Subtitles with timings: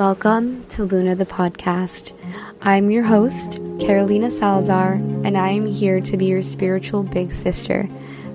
[0.00, 2.14] Welcome to Luna the podcast.
[2.62, 7.86] I'm your host, Carolina Salazar, and I am here to be your spiritual big sister,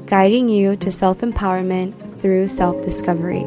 [0.06, 3.46] guiding you to self empowerment through self discovery.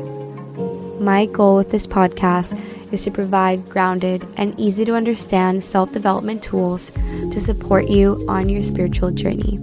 [0.98, 2.60] My goal with this podcast
[2.92, 8.48] is to provide grounded and easy to understand self development tools to support you on
[8.48, 9.60] your spiritual journey.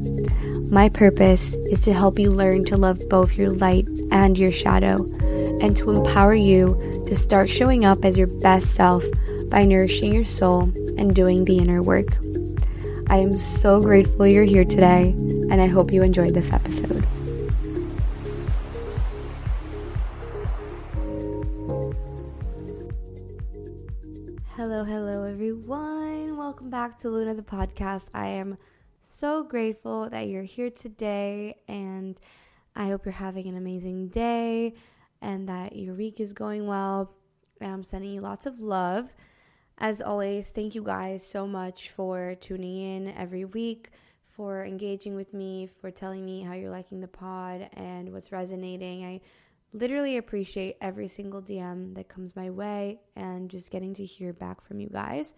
[0.69, 5.05] My purpose is to help you learn to love both your light and your shadow,
[5.61, 9.05] and to empower you to start showing up as your best self
[9.49, 10.63] by nourishing your soul
[10.97, 12.07] and doing the inner work.
[13.07, 15.09] I am so grateful you're here today,
[15.49, 17.05] and I hope you enjoyed this episode.
[24.55, 26.37] Hello, hello, everyone.
[26.37, 28.09] Welcome back to Luna the podcast.
[28.13, 28.57] I am
[29.05, 32.19] so grateful that you're here today, and
[32.75, 34.73] I hope you're having an amazing day
[35.21, 37.13] and that your week is going well.
[37.61, 39.13] And I'm sending you lots of love.
[39.77, 43.89] As always, thank you guys so much for tuning in every week,
[44.35, 49.05] for engaging with me, for telling me how you're liking the pod and what's resonating.
[49.05, 49.21] I
[49.73, 54.65] literally appreciate every single DM that comes my way and just getting to hear back
[54.65, 55.33] from you guys.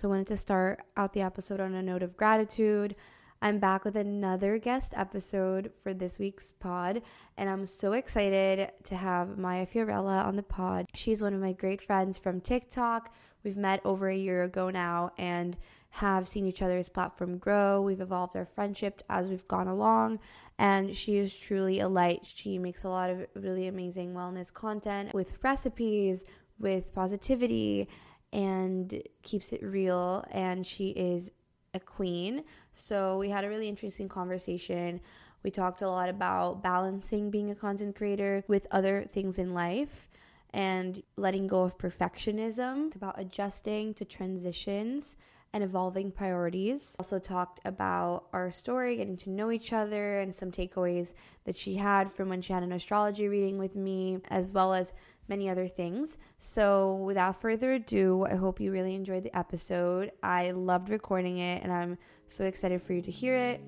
[0.00, 2.94] So, I wanted to start out the episode on a note of gratitude.
[3.42, 7.02] I'm back with another guest episode for this week's pod,
[7.36, 10.86] and I'm so excited to have Maya Fiorella on the pod.
[10.94, 13.12] She's one of my great friends from TikTok.
[13.42, 15.56] We've met over a year ago now and
[15.90, 17.82] have seen each other's platform grow.
[17.82, 20.20] We've evolved our friendship as we've gone along,
[20.60, 22.20] and she is truly a light.
[22.22, 26.22] She makes a lot of really amazing wellness content with recipes,
[26.60, 27.88] with positivity,
[28.32, 30.24] and keeps it real.
[30.30, 31.30] And she is
[31.74, 32.44] a queen.
[32.74, 35.00] So we had a really interesting conversation.
[35.42, 40.08] We talked a lot about balancing being a content creator with other things in life
[40.50, 45.16] and letting go of perfectionism, about adjusting to transitions
[45.52, 46.96] and evolving priorities.
[46.98, 51.12] Also talked about our story, getting to know each other, and some takeaways
[51.44, 54.92] that she had from when she had an astrology reading with me, as well as
[55.28, 56.16] many other things.
[56.38, 60.12] So, without further ado, I hope you really enjoyed the episode.
[60.22, 61.98] I loved recording it, and I'm
[62.30, 63.60] so excited for you to hear it.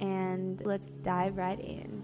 [0.00, 2.02] And let's dive right in.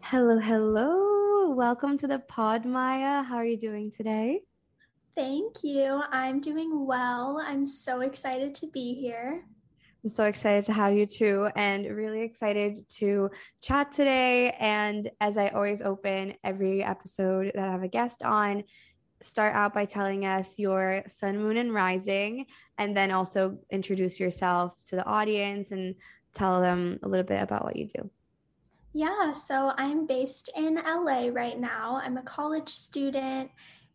[0.00, 1.50] Hello, hello.
[1.50, 3.22] Welcome to the pod, Maya.
[3.22, 4.42] How are you doing today?
[5.14, 6.02] Thank you.
[6.10, 7.42] I'm doing well.
[7.42, 9.44] I'm so excited to be here.
[10.02, 13.30] I'm so excited to have you too, and really excited to
[13.62, 14.50] chat today.
[14.58, 18.64] And as I always open every episode that I have a guest on,
[19.22, 22.46] start out by telling us your sun, moon, and rising,
[22.78, 25.94] and then also introduce yourself to the audience and
[26.34, 28.10] tell them a little bit about what you do.
[28.94, 32.00] Yeah, so I'm based in LA right now.
[32.02, 33.50] I'm a college student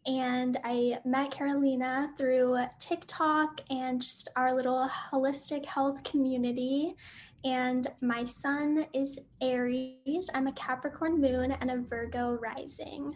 [0.07, 6.95] and I met Carolina through TikTok and just our little holistic health community.
[7.43, 10.29] And my sun is Aries.
[10.33, 13.15] I'm a Capricorn moon and a Virgo rising.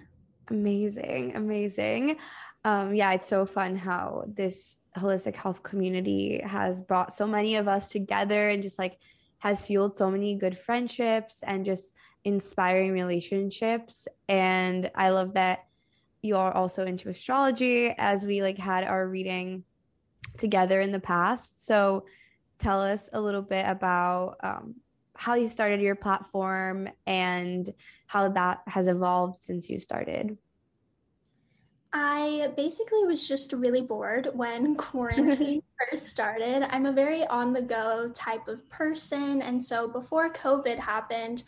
[0.49, 2.17] Amazing, amazing.
[2.65, 7.69] Um, yeah, it's so fun how this holistic health community has brought so many of
[7.69, 8.97] us together and just like
[9.39, 11.93] has fueled so many good friendships and just
[12.25, 14.07] inspiring relationships.
[14.27, 15.65] And I love that
[16.21, 19.63] you are also into astrology as we like had our reading
[20.37, 21.65] together in the past.
[21.65, 22.05] So
[22.59, 24.75] tell us a little bit about um,
[25.15, 27.71] how you started your platform and
[28.07, 30.37] how that has evolved since you started.
[31.93, 36.63] I basically was just really bored when quarantine first started.
[36.73, 39.41] I'm a very on the go type of person.
[39.41, 41.43] And so before COVID happened,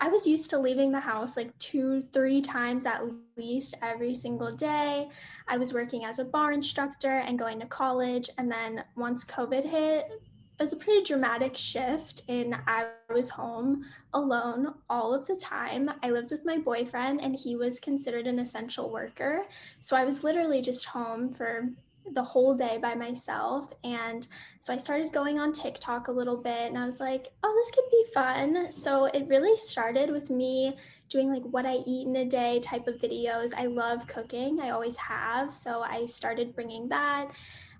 [0.00, 3.02] I was used to leaving the house like two, three times at
[3.36, 5.08] least every single day.
[5.48, 8.28] I was working as a barre instructor and going to college.
[8.38, 10.10] And then once COVID hit,
[10.58, 13.82] it was a pretty dramatic shift in I was home
[14.12, 15.90] alone all of the time.
[16.02, 19.46] I lived with my boyfriend and he was considered an essential worker.
[19.80, 21.68] So I was literally just home for
[22.12, 23.72] the whole day by myself.
[23.82, 24.26] And
[24.58, 27.74] so I started going on TikTok a little bit and I was like, oh, this
[27.74, 28.72] could be fun.
[28.72, 30.76] So it really started with me
[31.08, 33.52] doing like what I eat in a day type of videos.
[33.56, 35.52] I love cooking, I always have.
[35.52, 37.30] So I started bringing that.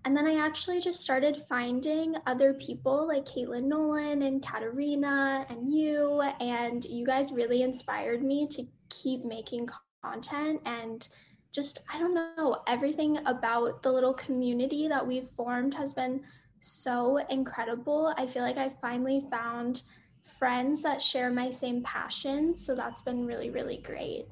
[0.06, 5.73] And then I actually just started finding other people like Caitlin Nolan and Katarina and
[5.73, 6.20] you.
[6.41, 9.69] And you guys really inspired me to keep making
[10.03, 11.09] content and
[11.55, 16.23] just, I don't know, everything about the little community that we've formed has been
[16.61, 18.12] so incredible.
[18.19, 19.85] I feel like I finally found
[20.25, 22.65] friends that share my same passions.
[22.65, 24.27] So that's been really, really great.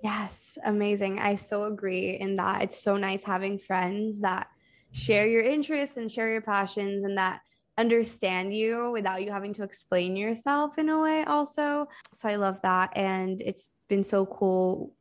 [0.00, 1.18] Yes, amazing.
[1.18, 2.62] I so agree in that.
[2.62, 4.46] It's so nice having friends that
[4.92, 7.40] share your interests and share your passions and that
[7.78, 11.88] understand you without you having to explain yourself in a way also.
[12.14, 14.92] So I love that and it's been so cool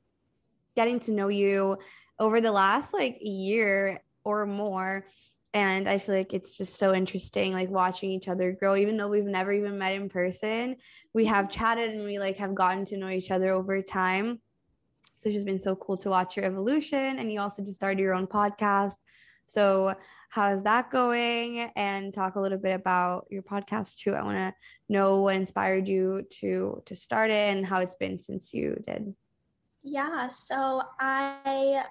[0.75, 1.77] getting to know you
[2.19, 5.05] over the last like year or more.
[5.53, 8.75] And i feel like it's just so interesting like watching each other grow.
[8.75, 10.75] Even though we've never even met in person
[11.15, 14.41] we have chatted and we like have gotten to know each other over time.
[15.17, 17.19] So it's just been so cool to watch your evolution.
[17.19, 18.95] And you also just started your own podcast.
[19.45, 19.95] So
[20.29, 21.71] how's that going?
[21.77, 24.13] And talk a little bit about your podcast too.
[24.13, 24.53] I want to
[24.89, 29.15] know what inspired you to to start it and how it's been since you did
[29.85, 31.85] yeah, so I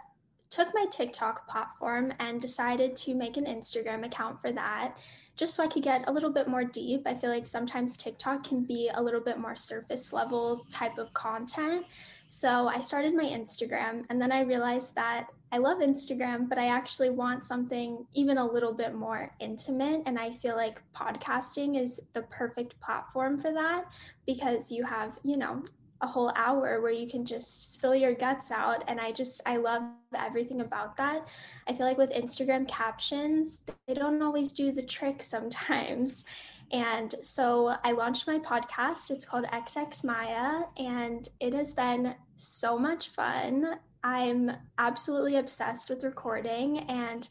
[0.51, 4.97] took my TikTok platform and decided to make an Instagram account for that
[5.37, 7.03] just so I could get a little bit more deep.
[7.07, 11.13] I feel like sometimes TikTok can be a little bit more surface level type of
[11.13, 11.87] content.
[12.29, 16.67] So I started my Instagram and then I realized that I love Instagram, but I
[16.67, 20.03] actually want something even a little bit more intimate.
[20.07, 23.85] And I feel like podcasting is the perfect platform for that
[24.27, 25.65] because you have, you know,
[26.01, 28.85] a whole hour where you can just spill your guts out.
[28.89, 29.83] And i just i love
[30.17, 31.27] everything about that.
[31.67, 36.25] I feel like with instagram captions they don't always do the trick sometimes.
[36.73, 39.11] And so i launched my podcast.
[39.11, 43.79] It's called xx maya and it has been so much fun.
[44.03, 47.27] I'm absolutely obsessed with recording and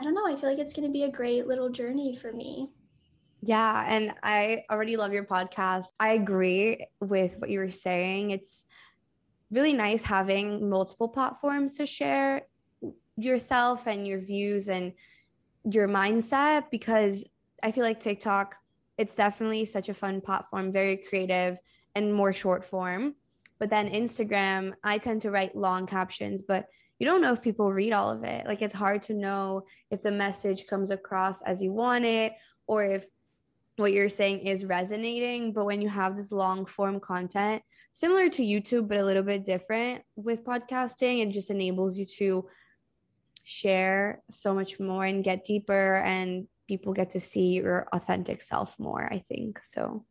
[0.00, 2.32] i don't know i feel like it's going to be a great little journey for
[2.32, 2.68] me
[3.46, 5.86] yeah, and I already love your podcast.
[6.00, 8.32] I agree with what you were saying.
[8.32, 8.64] It's
[9.52, 12.42] really nice having multiple platforms to share
[13.16, 14.92] yourself and your views and
[15.64, 17.24] your mindset because
[17.62, 18.56] I feel like TikTok,
[18.98, 21.58] it's definitely such a fun platform, very creative
[21.94, 23.14] and more short form.
[23.60, 26.66] But then Instagram, I tend to write long captions, but
[26.98, 28.44] you don't know if people read all of it.
[28.44, 32.32] Like it's hard to know if the message comes across as you want it
[32.66, 33.06] or if
[33.76, 35.52] what you're saying is resonating.
[35.52, 37.62] But when you have this long form content,
[37.92, 42.48] similar to YouTube, but a little bit different with podcasting, it just enables you to
[43.44, 48.78] share so much more and get deeper, and people get to see your authentic self
[48.78, 49.60] more, I think.
[49.62, 50.04] So,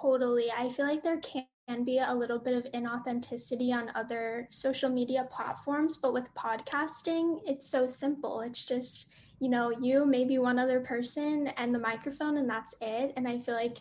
[0.00, 0.50] totally.
[0.50, 5.28] I feel like there can be a little bit of inauthenticity on other social media
[5.30, 8.40] platforms, but with podcasting, it's so simple.
[8.40, 9.10] It's just
[9.42, 13.12] you know, you, maybe one other person, and the microphone, and that's it.
[13.16, 13.78] And I feel like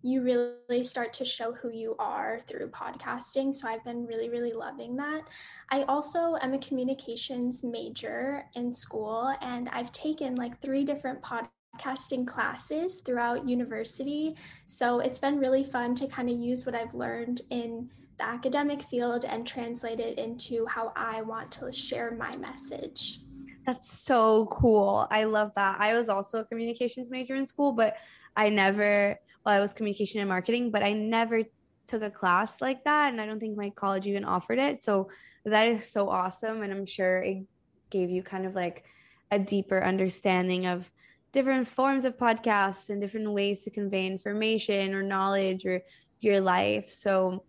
[0.00, 3.54] you really start to show who you are through podcasting.
[3.54, 5.28] So I've been really, really loving that.
[5.70, 12.26] I also am a communications major in school, and I've taken like three different podcasting
[12.26, 14.34] classes throughout university.
[14.64, 18.80] So it's been really fun to kind of use what I've learned in the academic
[18.80, 23.20] field and translate it into how I want to share my message.
[23.64, 25.06] That's so cool.
[25.10, 25.80] I love that.
[25.80, 27.94] I was also a communications major in school, but
[28.36, 31.42] I never, well, I was communication and marketing, but I never
[31.86, 33.12] took a class like that.
[33.12, 34.82] And I don't think my college even offered it.
[34.82, 35.10] So
[35.44, 36.62] that is so awesome.
[36.62, 37.44] And I'm sure it
[37.90, 38.84] gave you kind of like
[39.30, 40.90] a deeper understanding of
[41.32, 45.82] different forms of podcasts and different ways to convey information or knowledge or
[46.20, 46.90] your life.
[46.92, 47.44] So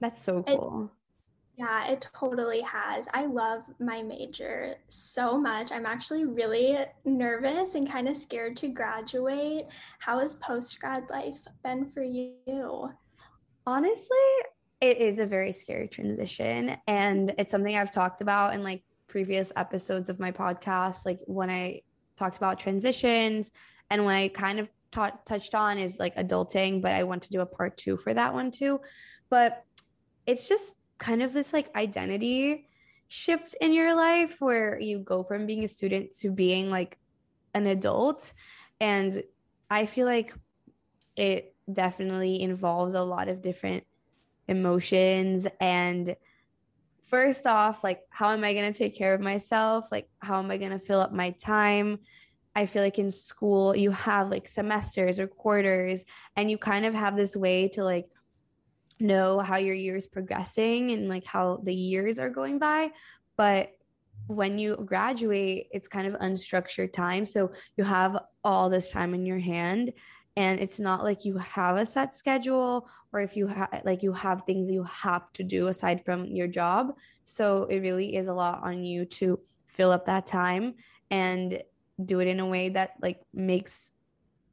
[0.00, 0.92] that's so cool.
[1.60, 3.06] Yeah, it totally has.
[3.12, 5.72] I love my major so much.
[5.72, 9.64] I'm actually really nervous and kind of scared to graduate.
[9.98, 12.90] How has post grad life been for you?
[13.66, 14.16] Honestly,
[14.80, 16.78] it is a very scary transition.
[16.86, 21.04] And it's something I've talked about in like previous episodes of my podcast.
[21.04, 21.82] Like when I
[22.16, 23.52] talked about transitions
[23.90, 27.30] and when I kind of ta- touched on is like adulting, but I want to
[27.30, 28.80] do a part two for that one too.
[29.28, 29.62] But
[30.26, 32.68] it's just kind of this like identity
[33.08, 36.96] shift in your life where you go from being a student to being like
[37.54, 38.32] an adult.
[38.80, 39.20] And
[39.68, 40.32] I feel like
[41.16, 43.84] it definitely involves a lot of different
[44.46, 46.14] emotions and
[47.10, 49.88] first off, like, how am I going to take care of myself?
[49.90, 51.98] Like, how am I going to fill up my time?
[52.54, 56.04] I feel like in school, you have like semesters or quarters,
[56.36, 58.06] and you kind of have this way to like
[59.00, 62.90] know how your year is progressing and like how the years are going by.
[63.36, 63.72] But
[64.26, 67.26] when you graduate, it's kind of unstructured time.
[67.26, 69.92] So you have all this time in your hand
[70.36, 74.12] and it's not like you have a set schedule or if you have like you
[74.12, 78.32] have things you have to do aside from your job so it really is a
[78.32, 80.74] lot on you to fill up that time
[81.10, 81.62] and
[82.04, 83.90] do it in a way that like makes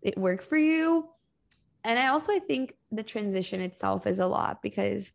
[0.01, 1.08] it work for you
[1.88, 5.12] and i also i think the transition itself is a lot because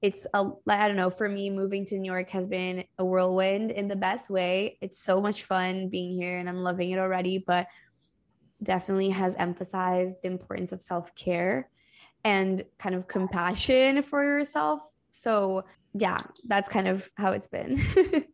[0.00, 3.70] it's a i don't know for me moving to new york has been a whirlwind
[3.70, 7.38] in the best way it's so much fun being here and i'm loving it already
[7.38, 7.66] but
[8.62, 11.68] definitely has emphasized the importance of self care
[12.24, 14.80] and kind of compassion for yourself.
[15.10, 17.82] So, yeah, that's kind of how it's been.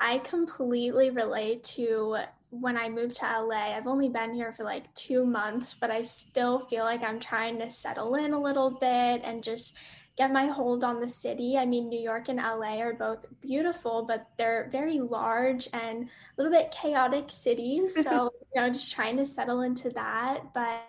[0.00, 2.18] I completely relate to
[2.52, 3.74] when I moved to LA.
[3.74, 7.58] I've only been here for like two months, but I still feel like I'm trying
[7.58, 9.78] to settle in a little bit and just
[10.16, 11.56] get my hold on the city.
[11.56, 16.08] I mean, New York and LA are both beautiful, but they're very large and a
[16.36, 17.96] little bit chaotic cities.
[18.02, 20.52] So, you know, just trying to settle into that.
[20.52, 20.82] But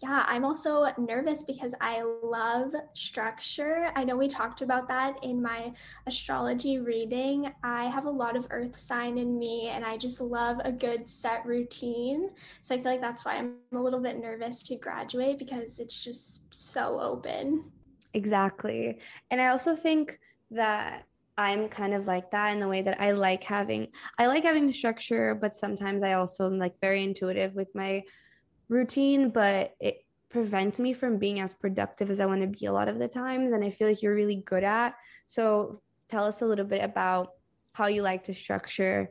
[0.00, 3.90] yeah, I'm also nervous because I love structure.
[3.96, 5.72] I know we talked about that in my
[6.06, 7.52] astrology reading.
[7.64, 11.10] I have a lot of earth sign in me and I just love a good
[11.10, 12.30] set routine.
[12.62, 16.04] So I feel like that's why I'm a little bit nervous to graduate because it's
[16.04, 17.64] just so open.
[18.14, 18.98] Exactly.
[19.30, 20.18] And I also think
[20.52, 21.04] that
[21.36, 24.72] I'm kind of like that in the way that I like having I like having
[24.72, 28.02] structure, but sometimes I also am like very intuitive with my
[28.68, 29.98] routine, but it
[30.30, 33.08] prevents me from being as productive as I want to be a lot of the
[33.08, 34.94] times and I feel like you're really good at.
[35.26, 37.30] So tell us a little bit about
[37.72, 39.10] how you like to structure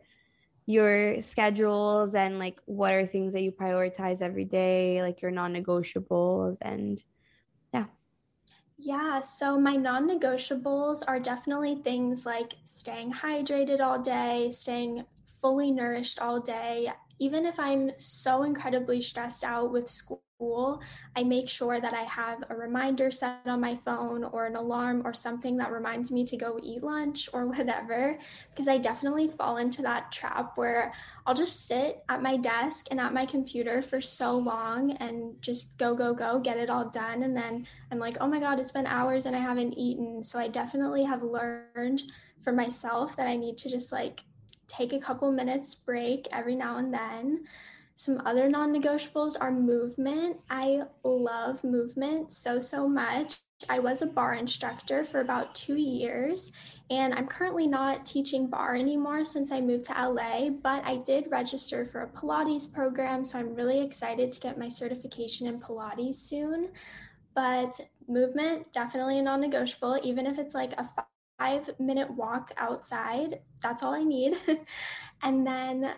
[0.66, 6.58] your schedules and like what are things that you prioritize every day, like your non-negotiables
[6.62, 7.04] and
[8.86, 15.06] yeah, so my non negotiables are definitely things like staying hydrated all day, staying
[15.42, 16.92] fully nourished all day.
[17.20, 20.22] Even if I'm so incredibly stressed out with school
[21.16, 25.04] I make sure that I have a reminder set on my phone or an alarm
[25.06, 28.18] or something that reminds me to go eat lunch or whatever.
[28.50, 30.92] Because I definitely fall into that trap where
[31.26, 35.78] I'll just sit at my desk and at my computer for so long and just
[35.78, 37.24] go, go, go, get it all done.
[37.24, 40.24] And then I'm like, oh my God, it's been hours and I haven't eaten.
[40.24, 42.04] So I definitely have learned
[42.42, 44.24] for myself that I need to just like
[44.76, 47.46] take a couple minutes break every now and then
[47.96, 50.40] some other non negotiables are movement.
[50.50, 53.40] I love movement so, so much.
[53.70, 56.52] I was a barre instructor for about two years,
[56.90, 61.32] and I'm currently not teaching barre anymore since I moved to LA, but I did
[61.32, 66.16] register for a Pilates program, so I'm really excited to get my certification in Pilates
[66.16, 66.72] soon.
[67.36, 70.90] But movement, definitely a non negotiable, even if it's like a
[71.38, 74.38] five minute walk outside, that's all I need.
[75.24, 75.94] and then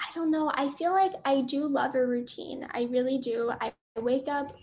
[0.00, 0.50] I don't know.
[0.54, 2.66] I feel like I do love a routine.
[2.72, 3.52] I really do.
[3.60, 4.56] I wake up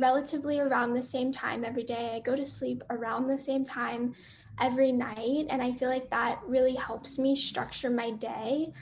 [0.00, 2.12] relatively around the same time every day.
[2.14, 4.14] I go to sleep around the same time
[4.60, 5.46] every night.
[5.50, 8.72] And I feel like that really helps me structure my day.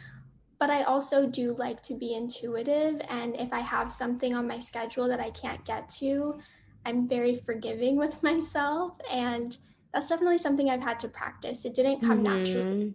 [0.59, 3.01] But I also do like to be intuitive.
[3.09, 6.39] And if I have something on my schedule that I can't get to,
[6.87, 8.99] I'm very forgiving with myself.
[9.11, 9.57] And
[9.93, 11.65] that's definitely something I've had to practice.
[11.65, 12.37] It didn't come mm-hmm.
[12.37, 12.95] naturally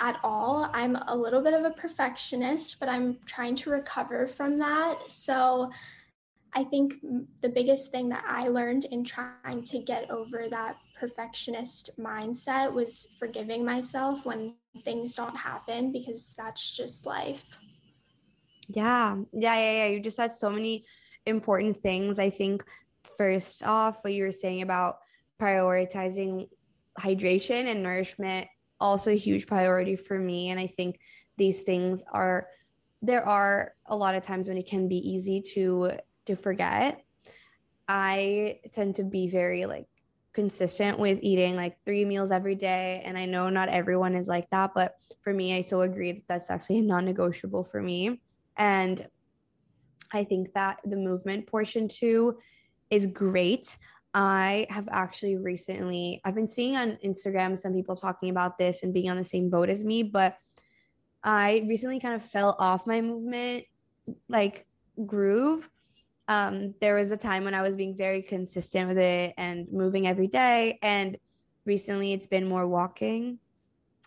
[0.00, 0.70] at all.
[0.72, 4.98] I'm a little bit of a perfectionist, but I'm trying to recover from that.
[5.08, 5.70] So
[6.54, 6.94] I think
[7.42, 13.08] the biggest thing that I learned in trying to get over that perfectionist mindset was
[13.18, 14.54] forgiving myself when
[14.84, 17.58] things don't happen because that's just life.
[18.68, 19.16] Yeah.
[19.32, 19.58] Yeah.
[19.58, 19.72] Yeah.
[19.72, 19.86] Yeah.
[19.86, 20.84] You just said so many
[21.26, 22.18] important things.
[22.18, 22.64] I think,
[23.16, 24.98] first off, what you were saying about
[25.40, 26.48] prioritizing
[26.98, 28.48] hydration and nourishment
[28.80, 30.50] also a huge priority for me.
[30.50, 31.00] And I think
[31.36, 32.48] these things are
[33.02, 35.92] there are a lot of times when it can be easy to
[36.26, 37.02] to forget.
[37.88, 39.86] I tend to be very like
[40.32, 43.02] consistent with eating like three meals every day.
[43.04, 46.22] And I know not everyone is like that, but for me, I so agree that
[46.28, 48.20] that's definitely non negotiable for me.
[48.56, 49.06] And
[50.12, 52.38] I think that the movement portion too
[52.90, 53.76] is great.
[54.14, 58.94] I have actually recently, I've been seeing on Instagram some people talking about this and
[58.94, 60.36] being on the same boat as me, but
[61.22, 63.64] I recently kind of fell off my movement
[64.28, 64.66] like
[65.04, 65.68] groove.
[66.26, 70.06] Um, there was a time when I was being very consistent with it and moving
[70.06, 70.78] every day.
[70.82, 71.16] And
[71.64, 73.38] recently it's been more walking,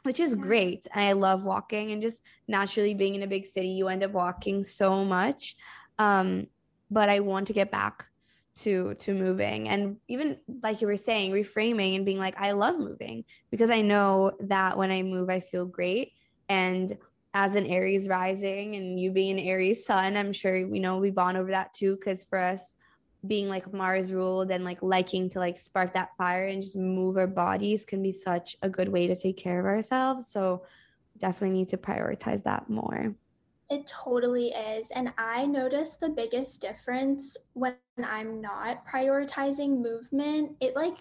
[0.04, 0.38] which is yeah.
[0.38, 0.88] great.
[0.94, 4.64] I love walking and just naturally being in a big city, you end up walking
[4.64, 5.56] so much.
[6.00, 6.48] Um,
[6.90, 8.06] but I want to get back
[8.58, 9.70] to to moving.
[9.70, 13.82] And even like you were saying reframing and being like I love moving because I
[13.82, 16.14] know that when I move I feel great.
[16.50, 16.98] And
[17.34, 21.12] as an Aries rising and you being an Aries sun I'm sure you know we
[21.12, 22.74] bond over that too cuz for us
[23.26, 27.18] being like Mars ruled and like liking to like spark that fire and just move
[27.18, 30.28] our bodies can be such a good way to take care of ourselves.
[30.28, 30.66] So
[31.20, 33.16] definitely need to prioritize that more
[33.72, 34.92] it totally is.
[34.92, 40.58] And I notice the biggest difference when I'm not prioritizing movement.
[40.60, 40.98] It like,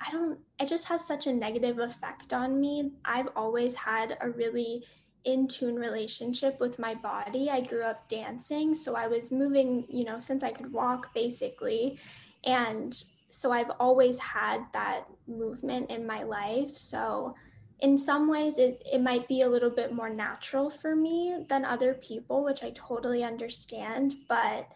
[0.00, 2.92] I don't, it just has such a negative effect on me.
[3.04, 4.82] I've always had a really
[5.26, 7.50] in tune relationship with my body.
[7.50, 11.98] I grew up dancing, so I was moving, you know, since I could walk basically.
[12.44, 12.96] And
[13.28, 16.74] so I've always had that movement in my life.
[16.74, 17.34] So
[17.80, 21.64] in some ways it, it might be a little bit more natural for me than
[21.64, 24.68] other people which i totally understand but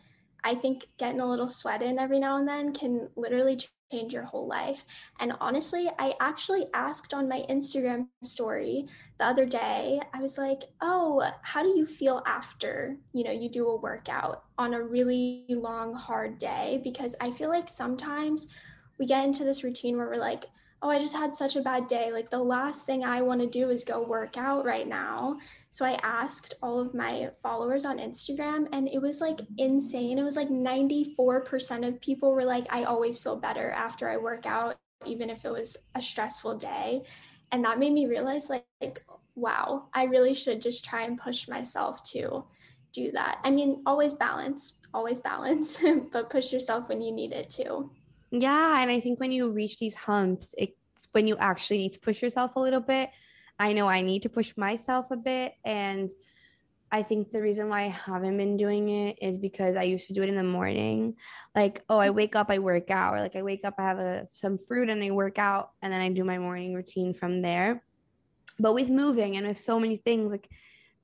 [0.45, 3.59] i think getting a little sweat in every now and then can literally
[3.91, 4.85] change your whole life.
[5.19, 8.87] And honestly i actually asked on my instagram story
[9.19, 13.49] the other day i was like oh how do you feel after you know you
[13.49, 16.81] do a workout on a really long hard day?
[16.85, 18.47] Because i feel like sometimes
[18.99, 20.45] we get into this routine where we're like
[20.83, 22.11] oh, I just had such a bad day.
[22.11, 25.39] Like the last thing I want to do is go work out right now.
[25.71, 30.19] So I asked all of my followers on Instagram and it was like insane.
[30.19, 34.47] It was like 94% of people were like, I always feel better after I work
[34.47, 37.03] out, even if it was a stressful day.
[37.53, 41.47] And that made me realize like, like wow, I really should just try and push
[41.47, 42.45] myself to
[42.93, 43.39] do that.
[43.45, 45.79] I mean, always balance, always balance,
[46.13, 47.91] but push yourself when you need it too.
[48.31, 48.81] Yeah.
[48.81, 50.75] And I think when you reach these humps, it's
[51.13, 53.11] when you actually need to push yourself a little bit.
[53.59, 55.55] I know I need to push myself a bit.
[55.65, 56.11] And
[56.93, 60.13] I think the reason why I haven't been doing it is because I used to
[60.13, 61.17] do it in the morning.
[61.55, 63.99] Like, oh, I wake up, I work out, or like I wake up, I have
[63.99, 67.43] a, some fruit and I work out, and then I do my morning routine from
[67.43, 67.85] there.
[68.59, 70.49] But with moving and with so many things, like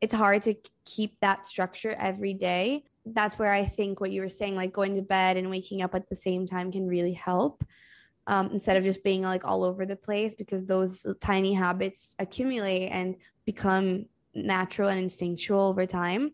[0.01, 4.29] it's hard to keep that structure every day that's where I think what you were
[4.29, 7.65] saying, like going to bed and waking up at the same time, can really help.
[8.27, 12.89] Um, instead of just being like all over the place, because those tiny habits accumulate
[12.89, 13.15] and
[13.45, 16.33] become natural and instinctual over time.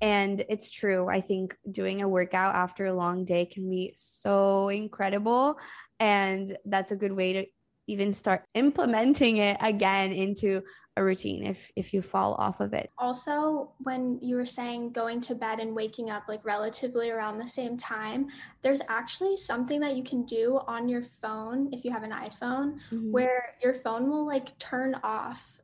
[0.00, 1.08] And it's true.
[1.08, 5.58] I think doing a workout after a long day can be so incredible.
[5.98, 7.46] And that's a good way to
[7.88, 10.62] even start implementing it again into
[10.98, 15.20] a routine if if you fall off of it also when you were saying going
[15.20, 18.26] to bed and waking up like relatively around the same time
[18.62, 22.74] there's actually something that you can do on your phone if you have an iphone
[22.90, 23.12] mm-hmm.
[23.12, 25.58] where your phone will like turn off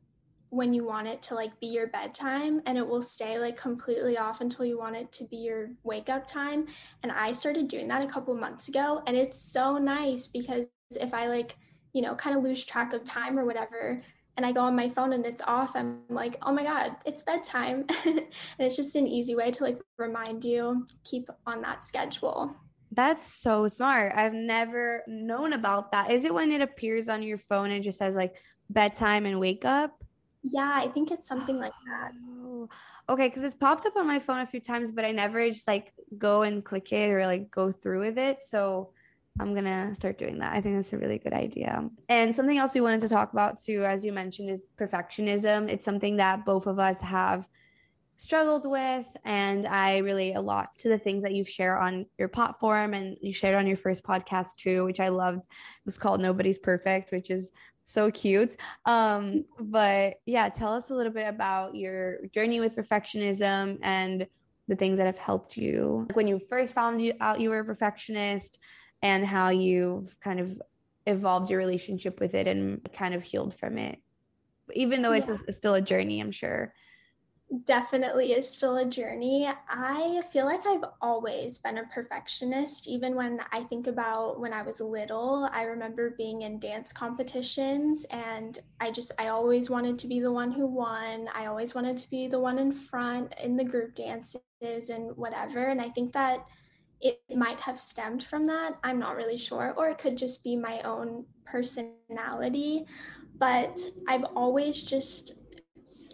[0.51, 4.17] when you want it to like be your bedtime and it will stay like completely
[4.17, 6.65] off until you want it to be your wake up time
[7.03, 10.69] and i started doing that a couple months ago and it's so nice because
[11.01, 11.57] if i like
[11.93, 14.01] you know kind of lose track of time or whatever
[14.37, 17.23] and I go on my phone and it's off, I'm like, oh my God, it's
[17.23, 17.85] bedtime.
[18.05, 18.27] and
[18.59, 22.55] it's just an easy way to like remind you, keep on that schedule.
[22.91, 24.13] That's so smart.
[24.15, 26.11] I've never known about that.
[26.11, 28.35] Is it when it appears on your phone and just says like
[28.71, 30.03] bedtime and wake up?
[30.43, 32.13] Yeah, I think it's something like that.
[32.39, 32.69] Oh,
[33.09, 35.67] okay, because it's popped up on my phone a few times, but I never just
[35.67, 38.39] like go and click it or like go through with it.
[38.45, 38.91] So
[39.41, 40.53] I'm going to start doing that.
[40.53, 41.89] I think that's a really good idea.
[42.09, 45.69] And something else we wanted to talk about too, as you mentioned, is perfectionism.
[45.69, 47.49] It's something that both of us have
[48.17, 49.07] struggled with.
[49.25, 53.17] And I relate a lot to the things that you share on your platform and
[53.21, 55.45] you shared on your first podcast too, which I loved.
[55.45, 57.51] It was called Nobody's Perfect, which is
[57.83, 58.57] so cute.
[58.87, 64.27] Um, but yeah, tell us a little bit about your journey with perfectionism and
[64.69, 66.07] the things that have helped you.
[66.09, 68.59] Like When you first found out you were a perfectionist,
[69.05, 70.61] and how you've kind of
[71.07, 73.99] evolved your relationship with it and kind of healed from it.
[74.73, 75.37] Even though it's yeah.
[75.47, 76.73] a, still a journey i'm sure.
[77.65, 79.47] Definitely is still a journey.
[79.69, 82.89] I feel like i've always been a perfectionist.
[82.89, 88.07] Even when i think about when i was little i remember being in dance competitions
[88.07, 91.29] and i just i always wanted to be the one who won.
[91.35, 94.41] I always wanted to be the one in front in the group dances
[94.89, 95.67] and whatever.
[95.67, 96.47] And i think that
[97.05, 98.79] it might have stemmed from that.
[98.83, 99.75] I'm not really sure.
[99.77, 102.87] Or it could just be my own personality.
[103.37, 105.35] But I've always just,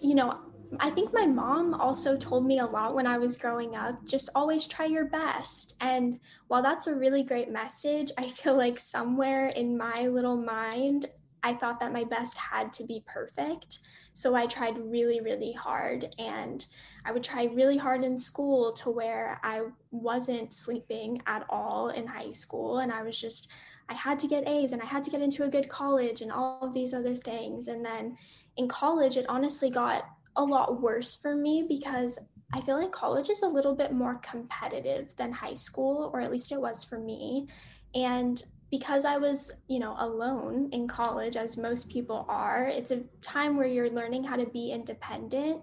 [0.02, 0.40] you know,
[0.78, 4.30] I think my mom also told me a lot when I was growing up just
[4.34, 5.76] always try your best.
[5.80, 11.06] And while that's a really great message, I feel like somewhere in my little mind,
[11.42, 13.80] I thought that my best had to be perfect.
[14.12, 16.14] So I tried really, really hard.
[16.18, 16.64] And
[17.04, 22.06] I would try really hard in school to where I wasn't sleeping at all in
[22.06, 22.78] high school.
[22.78, 23.48] And I was just,
[23.88, 26.30] I had to get A's and I had to get into a good college and
[26.30, 27.68] all of these other things.
[27.68, 28.16] And then
[28.56, 30.04] in college, it honestly got
[30.36, 32.18] a lot worse for me because
[32.52, 36.32] I feel like college is a little bit more competitive than high school, or at
[36.32, 37.46] least it was for me.
[37.94, 43.02] And because I was, you know, alone in college, as most people are, it's a
[43.20, 45.62] time where you're learning how to be independent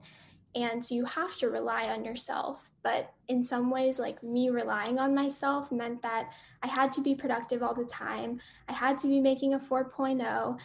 [0.55, 2.71] and so you have to rely on yourself.
[2.83, 6.31] But in some ways, like me relying on myself meant that
[6.63, 8.39] I had to be productive all the time.
[8.67, 10.59] I had to be making a 4.0.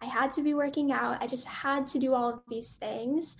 [0.00, 1.20] I had to be working out.
[1.20, 3.36] I just had to do all of these things.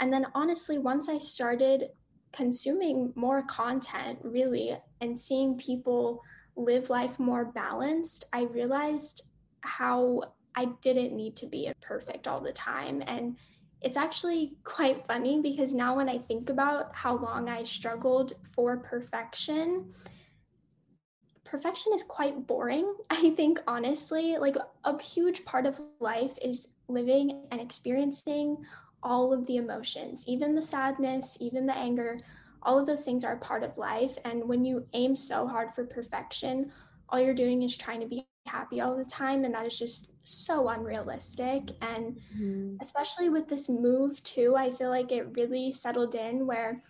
[0.00, 1.90] And then honestly, once I started
[2.32, 6.20] consuming more content, really, and seeing people
[6.56, 9.24] live life more balanced, I realized
[9.60, 13.02] how I didn't need to be perfect all the time.
[13.06, 13.36] And
[13.80, 18.76] it's actually quite funny because now when I think about how long I struggled for
[18.76, 19.92] perfection,
[21.44, 22.94] perfection is quite boring.
[23.10, 28.58] I think, honestly, like a huge part of life is living and experiencing
[29.02, 32.20] all of the emotions, even the sadness, even the anger,
[32.64, 34.16] all of those things are part of life.
[34.24, 36.72] And when you aim so hard for perfection,
[37.08, 39.44] all you're doing is trying to be happy all the time.
[39.44, 41.70] And that is just so unrealistic.
[41.82, 42.76] And mm-hmm.
[42.80, 46.82] especially with this move, too, I feel like it really settled in where,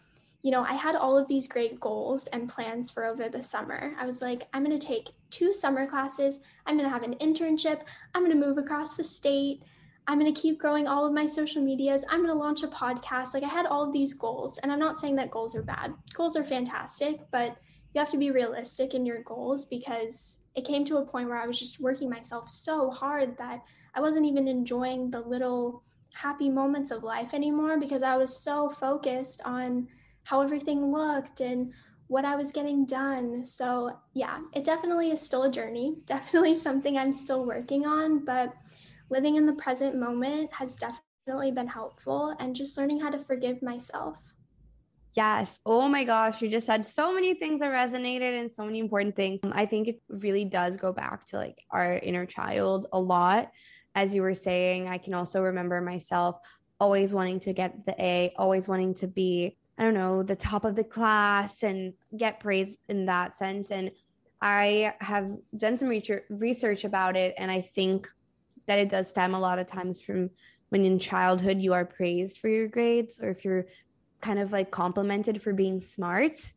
[0.42, 3.94] you know, I had all of these great goals and plans for over the summer.
[3.98, 7.14] I was like, I'm going to take two summer classes, I'm going to have an
[7.14, 7.80] internship,
[8.14, 9.62] I'm going to move across the state.
[10.06, 12.04] I'm going to keep growing all of my social medias.
[12.08, 13.32] I'm going to launch a podcast.
[13.32, 14.58] Like I had all of these goals.
[14.58, 15.94] And I'm not saying that goals are bad.
[16.12, 17.56] Goals are fantastic, but
[17.94, 21.38] you have to be realistic in your goals because it came to a point where
[21.38, 23.62] I was just working myself so hard that
[23.94, 28.68] I wasn't even enjoying the little happy moments of life anymore because I was so
[28.68, 29.88] focused on
[30.24, 31.72] how everything looked and
[32.08, 33.44] what I was getting done.
[33.44, 38.54] So, yeah, it definitely is still a journey, definitely something I'm still working on, but
[39.10, 43.62] living in the present moment has definitely been helpful and just learning how to forgive
[43.62, 44.34] myself.
[45.14, 45.60] Yes.
[45.64, 46.42] Oh my gosh.
[46.42, 49.40] You just said so many things that resonated and so many important things.
[49.52, 53.52] I think it really does go back to like our inner child a lot.
[53.94, 56.40] As you were saying, I can also remember myself
[56.80, 60.64] always wanting to get the A, always wanting to be, I don't know, the top
[60.64, 63.70] of the class and get praise in that sense.
[63.70, 63.92] And
[64.42, 65.88] I have done some
[66.28, 67.34] research about it.
[67.38, 68.08] And I think
[68.66, 70.30] that it does stem a lot of times from
[70.70, 73.66] when in childhood you are praised for your grades or if you're
[74.20, 76.52] kind of like complimented for being smart.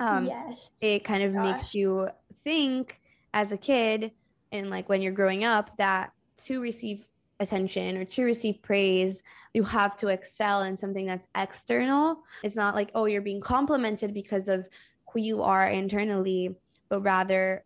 [0.00, 0.78] Um yes.
[0.80, 1.44] it kind of Gosh.
[1.44, 2.08] makes you
[2.44, 2.98] think
[3.34, 4.12] as a kid
[4.50, 6.12] and like when you're growing up that
[6.44, 7.04] to receive
[7.40, 12.22] attention or to receive praise you have to excel in something that's external.
[12.42, 14.66] It's not like oh you're being complimented because of
[15.12, 16.56] who you are internally
[16.88, 17.64] but rather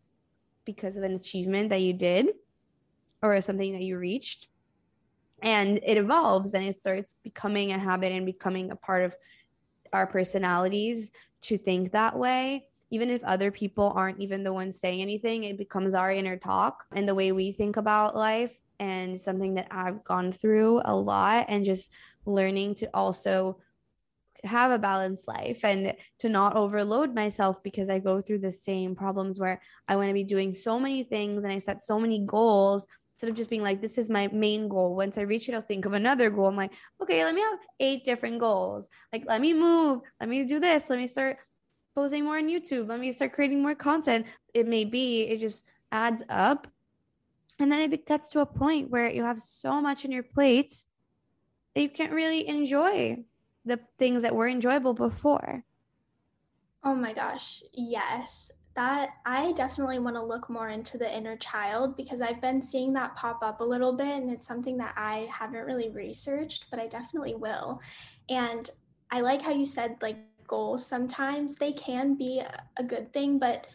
[0.64, 2.28] because of an achievement that you did
[3.32, 4.48] or something that you reached.
[5.42, 9.14] And it evolves and it starts becoming a habit and becoming a part of
[9.92, 11.10] our personalities
[11.42, 12.68] to think that way.
[12.90, 16.84] Even if other people aren't even the ones saying anything it becomes our inner talk
[16.94, 21.46] and the way we think about life and something that I've gone through a lot
[21.48, 21.90] and just
[22.24, 23.58] learning to also
[24.44, 28.94] have a balanced life and to not overload myself because I go through the same
[28.94, 32.20] problems where I want to be doing so many things and I set so many
[32.24, 32.86] goals
[33.16, 34.94] instead of just being like, this is my main goal.
[34.94, 36.48] Once I reach it, I'll think of another goal.
[36.48, 38.90] I'm like, okay, let me have eight different goals.
[39.10, 40.02] Like, let me move.
[40.20, 40.84] Let me do this.
[40.90, 41.38] Let me start
[41.94, 42.90] posting more on YouTube.
[42.90, 44.26] Let me start creating more content.
[44.52, 46.66] It may be, it just adds up.
[47.58, 50.74] And then it gets to a point where you have so much on your plate
[51.74, 53.24] that you can't really enjoy
[53.64, 55.64] the things that were enjoyable before.
[56.84, 61.96] Oh my gosh, yes that I definitely want to look more into the inner child
[61.96, 65.28] because I've been seeing that pop up a little bit and it's something that I
[65.30, 67.80] haven't really researched, but I definitely will.
[68.28, 68.70] And
[69.10, 72.42] I like how you said like goals sometimes they can be
[72.76, 73.66] a good thing, but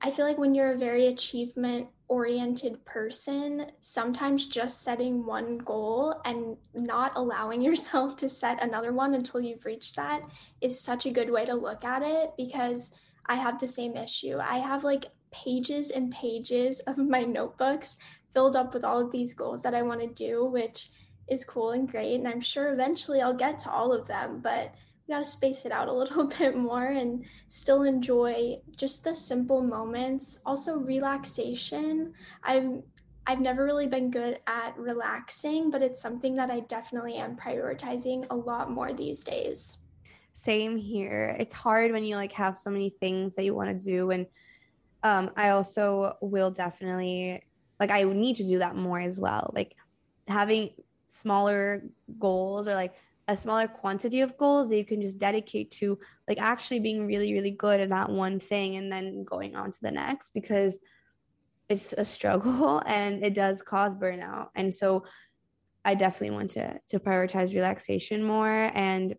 [0.00, 6.20] I feel like when you're a very achievement oriented person, sometimes just setting one goal
[6.24, 10.22] and not allowing yourself to set another one until you've reached that
[10.60, 12.90] is such a good way to look at it because
[13.26, 14.38] I have the same issue.
[14.38, 17.96] I have like pages and pages of my notebooks
[18.32, 20.90] filled up with all of these goals that I want to do, which
[21.28, 22.16] is cool and great.
[22.16, 24.74] And I'm sure eventually I'll get to all of them, but
[25.06, 29.14] we got to space it out a little bit more and still enjoy just the
[29.14, 30.38] simple moments.
[30.44, 32.12] Also, relaxation.
[32.42, 32.82] I'm
[33.24, 38.26] I've never really been good at relaxing, but it's something that I definitely am prioritizing
[38.30, 39.78] a lot more these days.
[40.44, 41.36] Same here.
[41.38, 44.26] It's hard when you like have so many things that you want to do and
[45.02, 47.42] um I also will definitely
[47.78, 49.52] like I need to do that more as well.
[49.54, 49.74] Like
[50.28, 50.70] having
[51.06, 51.84] smaller
[52.18, 52.94] goals or like
[53.28, 57.32] a smaller quantity of goals that you can just dedicate to like actually being really
[57.32, 60.80] really good at that one thing and then going on to the next because
[61.68, 65.04] it's a struggle and it does cause burnout and so
[65.84, 69.14] i definitely want to to prioritize relaxation more and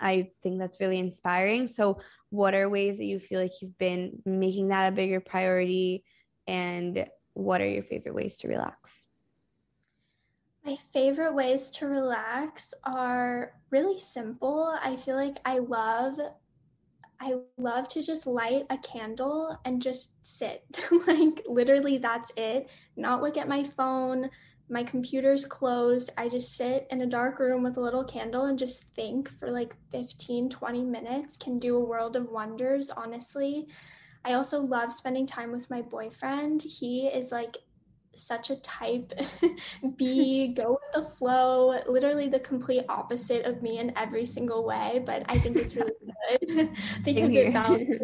[0.00, 1.98] i think that's really inspiring so
[2.30, 6.04] what are ways that you feel like you've been making that a bigger priority
[6.46, 9.04] and what are your favorite ways to relax
[10.64, 14.76] my favorite ways to relax are really simple.
[14.82, 16.18] I feel like I love
[17.22, 20.64] I love to just light a candle and just sit.
[21.06, 22.70] like literally that's it.
[22.96, 24.30] Not look at my phone.
[24.70, 26.12] My computer's closed.
[26.16, 29.50] I just sit in a dark room with a little candle and just think for
[29.50, 33.66] like 15, 20 minutes can do a world of wonders, honestly.
[34.24, 36.62] I also love spending time with my boyfriend.
[36.62, 37.56] He is like
[38.14, 39.12] such a type
[39.96, 45.02] B, go with the flow, literally the complete opposite of me in every single way.
[45.04, 45.92] But I think it's really
[46.46, 46.70] good
[47.04, 48.00] because it balances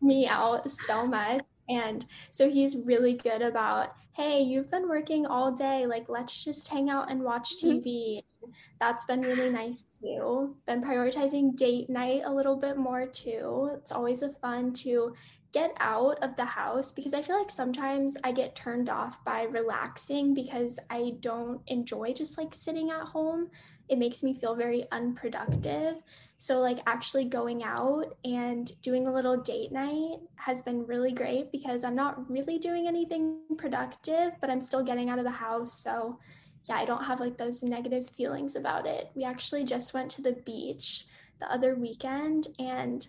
[0.00, 1.42] me out so much.
[1.68, 5.86] And so he's really good about, hey, you've been working all day.
[5.86, 8.22] Like, let's just hang out and watch TV.
[8.44, 8.50] Mm-hmm.
[8.80, 10.56] That's been really nice too.
[10.66, 13.70] Been prioritizing date night a little bit more too.
[13.74, 15.14] It's always a fun to
[15.52, 19.42] get out of the house because I feel like sometimes I get turned off by
[19.42, 23.50] relaxing because I don't enjoy just like sitting at home.
[23.92, 26.02] It makes me feel very unproductive.
[26.38, 31.52] So, like, actually going out and doing a little date night has been really great
[31.52, 35.74] because I'm not really doing anything productive, but I'm still getting out of the house.
[35.74, 36.18] So,
[36.64, 39.10] yeah, I don't have like those negative feelings about it.
[39.14, 41.04] We actually just went to the beach
[41.38, 43.06] the other weekend and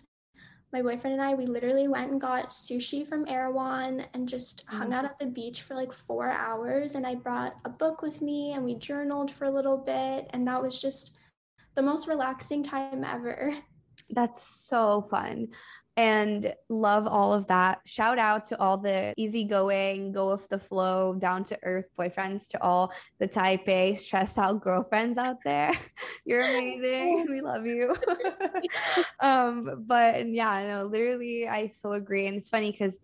[0.74, 4.90] my boyfriend and I, we literally went and got sushi from Erewhon and just hung
[4.90, 4.94] mm.
[4.94, 6.96] out at the beach for like four hours.
[6.96, 10.26] And I brought a book with me and we journaled for a little bit.
[10.30, 11.16] And that was just
[11.76, 13.54] the most relaxing time ever.
[14.10, 15.48] That's so fun
[15.96, 17.80] and love all of that.
[17.84, 22.62] Shout out to all the easygoing, go with the flow, down to earth boyfriends, to
[22.62, 25.72] all the type A stressed out girlfriends out there.
[26.24, 27.26] You're amazing.
[27.30, 27.94] we love you.
[29.20, 32.26] um, but yeah, no, literally, I so agree.
[32.26, 32.98] And it's funny because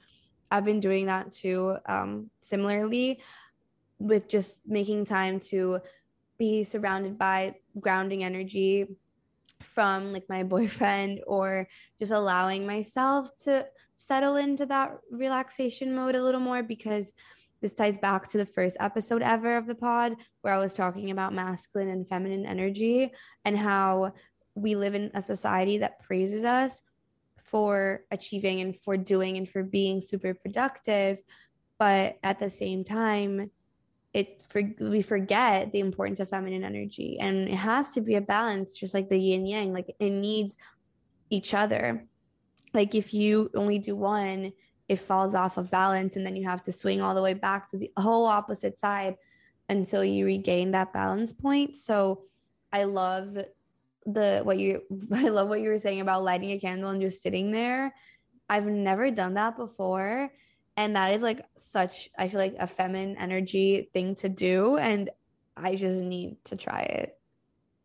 [0.51, 3.21] I've been doing that too, um, similarly,
[4.01, 5.81] with just making time to
[6.39, 8.87] be surrounded by grounding energy
[9.63, 11.69] from like my boyfriend or
[11.99, 17.13] just allowing myself to settle into that relaxation mode a little more because
[17.61, 21.11] this ties back to the first episode ever of the pod where I was talking
[21.11, 23.13] about masculine and feminine energy
[23.45, 24.15] and how
[24.55, 26.81] we live in a society that praises us
[27.45, 31.19] for achieving and for doing and for being super productive.
[31.79, 33.51] But at the same time,
[34.13, 38.21] it for, we forget the importance of feminine energy and it has to be a
[38.21, 40.57] balance just like the yin yang like it needs
[41.31, 42.05] each other.
[42.75, 44.53] Like if you only do one
[44.89, 47.71] it falls off of balance and then you have to swing all the way back
[47.71, 49.15] to the whole opposite side
[49.69, 51.77] until you regain that balance point.
[51.77, 52.23] So
[52.73, 53.39] i love
[54.07, 57.23] the what you i love what you were saying about lighting a candle and just
[57.23, 57.95] sitting there.
[58.49, 60.33] I've never done that before
[60.77, 65.11] and that is like such i feel like a feminine energy thing to do and
[65.57, 67.17] i just need to try it.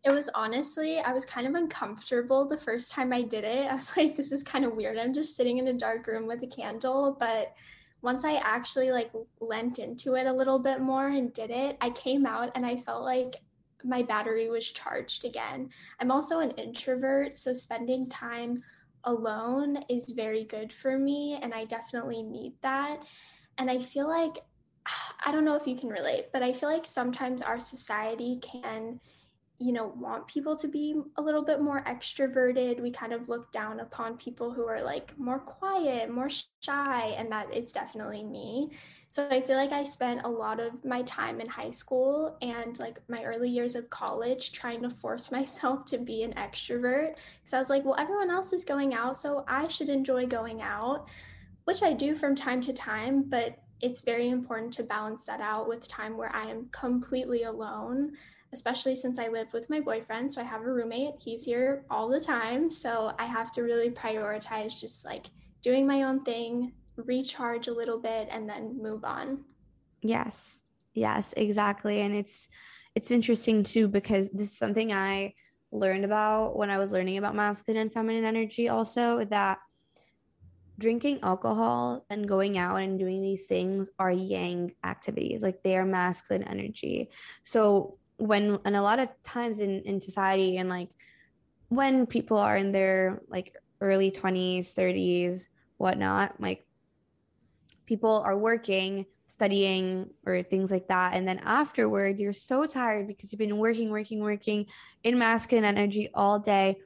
[0.03, 3.67] It was honestly i was kind of uncomfortable the first time i did it.
[3.71, 4.97] I was like this is kind of weird.
[4.97, 7.17] I'm just sitting in a dark room with a candle.
[7.19, 7.55] But
[8.01, 11.89] once i actually like lent into it a little bit more and did it i
[11.89, 13.37] came out and i felt like
[13.85, 15.69] my battery was charged again.
[15.99, 18.61] I'm also an introvert so spending time
[19.05, 23.03] alone is very good for me and I definitely need that.
[23.57, 24.37] And I feel like
[25.25, 28.99] I don't know if you can relate, but I feel like sometimes our society can
[29.57, 32.81] you know, want people to be a little bit more extroverted.
[32.81, 36.29] We kind of look down upon people who are like more quiet, more
[36.61, 38.71] shy, and that is definitely me.
[39.09, 42.77] So I feel like I spent a lot of my time in high school and
[42.79, 47.15] like my early years of college trying to force myself to be an extrovert.
[47.45, 50.61] So I was like, well, everyone else is going out, so I should enjoy going
[50.61, 51.07] out,
[51.63, 55.67] which I do from time to time, but it's very important to balance that out
[55.67, 58.13] with time where I am completely alone
[58.53, 60.31] especially since I live with my boyfriend.
[60.31, 62.69] So I have a roommate, he's here all the time.
[62.69, 65.25] So I have to really prioritize just like
[65.61, 69.43] doing my own thing, recharge a little bit, and then move on.
[70.01, 70.63] Yes.
[70.93, 72.01] Yes, exactly.
[72.01, 72.47] And it's
[72.95, 75.33] it's interesting too because this is something I
[75.71, 79.59] learned about when I was learning about masculine and feminine energy also that
[80.77, 85.85] drinking alcohol and going out and doing these things are yang activities like they are
[85.85, 87.09] masculine energy
[87.43, 90.89] so when and a lot of times in in society and like
[91.69, 95.47] when people are in their like early 20s 30s
[95.77, 96.65] whatnot like
[97.85, 101.13] people are working studying or things like that.
[101.13, 104.67] And then afterwards you're so tired because you've been working working working
[105.03, 106.77] in masculine energy all day.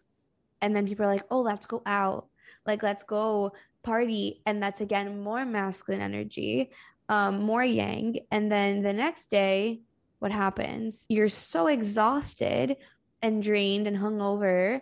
[0.61, 2.27] And then people are like oh let's go out.
[2.65, 4.41] Like let's go party.
[4.45, 6.71] And that's again more masculine energy
[7.09, 8.19] um more yang.
[8.31, 9.81] And then the next day
[10.19, 11.05] what happens.
[11.09, 12.77] You're so exhausted
[13.21, 14.81] and drained and hungover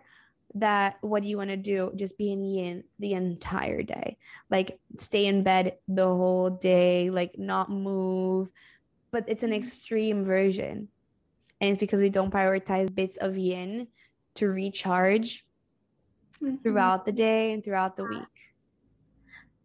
[0.55, 1.91] that what do you want to do?
[1.95, 4.17] Just be in yin the entire day.
[4.49, 8.49] Like stay in bed the whole day like not move.
[9.11, 10.89] But it's an extreme version.
[11.61, 13.87] And it's because we don't prioritize bits of yin
[14.35, 15.45] to recharge
[16.41, 16.57] mm-hmm.
[16.57, 18.21] throughout the day and throughout the week.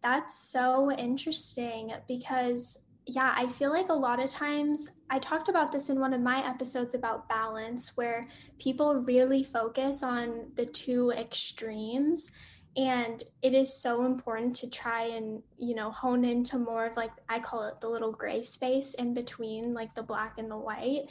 [0.01, 5.71] That's so interesting because yeah, I feel like a lot of times I talked about
[5.71, 8.25] this in one of my episodes about balance, where
[8.59, 12.31] people really focus on the two extremes.
[12.75, 17.11] And it is so important to try and, you know, hone into more of like,
[17.29, 21.09] I call it the little gray space in between like the black and the white.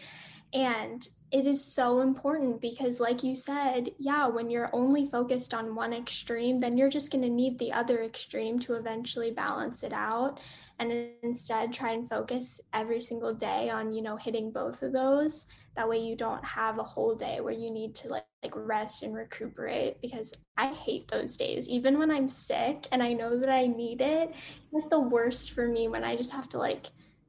[0.53, 5.75] And it is so important because, like you said, yeah, when you're only focused on
[5.75, 9.95] one extreme, then you're just going to need the other extreme to eventually balance it
[9.95, 10.41] out
[10.91, 15.47] and instead try and focus every single day on you know hitting both of those.
[15.77, 19.05] That way you don't have a whole day where you need to like, like rest
[19.05, 21.69] and recuperate because i hate those days.
[21.69, 24.35] Even when i'm sick and i know that i need it
[24.73, 26.87] it's the worst for me when i just have to like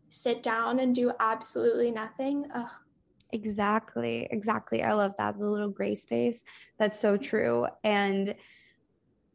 [0.09, 2.45] sit down and do absolutely nothing.
[2.53, 2.69] Ugh.
[3.31, 4.83] exactly exactly.
[4.83, 6.43] I love that the little gray space.
[6.79, 7.67] That's so true.
[7.83, 8.35] And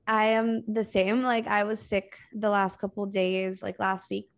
[0.08, 1.22] I am the same.
[1.22, 4.30] Like I was sick the last couple days, like last week,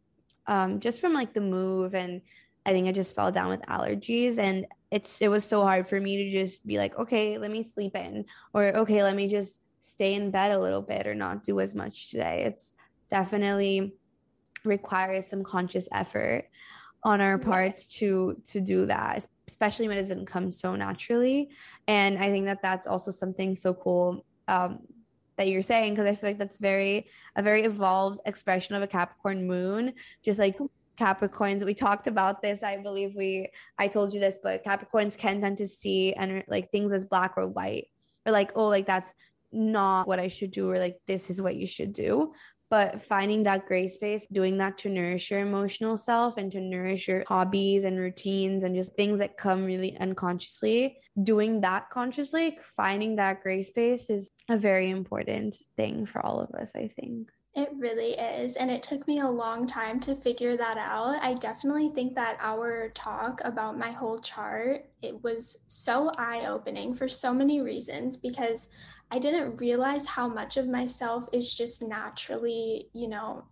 [0.49, 2.21] um, just from like the move, and
[2.67, 6.01] I think I just fell down with allergies, and it's it was so hard for
[6.01, 9.61] me to just be like, okay, let me sleep in, or okay, let me just
[9.83, 12.43] stay in bed a little bit, or not do as much today.
[12.47, 12.73] It's
[13.09, 13.95] definitely
[14.65, 16.49] requires some conscious effort
[17.05, 21.49] on our parts to to do that especially when it doesn't come so naturally
[21.89, 24.81] and i think that that's also something so cool um,
[25.41, 28.87] that you're saying because I feel like that's very a very evolved expression of a
[28.87, 31.03] Capricorn moon, just like mm-hmm.
[31.03, 31.65] Capricorns.
[31.65, 32.63] We talked about this.
[32.63, 33.49] I believe we
[33.79, 37.33] I told you this, but Capricorns can tend to see and like things as black
[37.39, 37.87] or white,
[38.27, 39.15] or like oh like that's
[39.51, 42.35] not what I should do, or like this is what you should do
[42.71, 47.09] but finding that gray space, doing that to nourish your emotional self and to nourish
[47.09, 53.17] your hobbies and routines and just things that come really unconsciously, doing that consciously, finding
[53.17, 57.29] that gray space is a very important thing for all of us, I think.
[57.57, 58.55] It really is.
[58.55, 61.21] And it took me a long time to figure that out.
[61.21, 67.09] I definitely think that our talk about my whole chart, it was so eye-opening for
[67.09, 68.69] so many reasons because
[69.11, 73.45] I didn't realize how much of myself is just naturally, you know,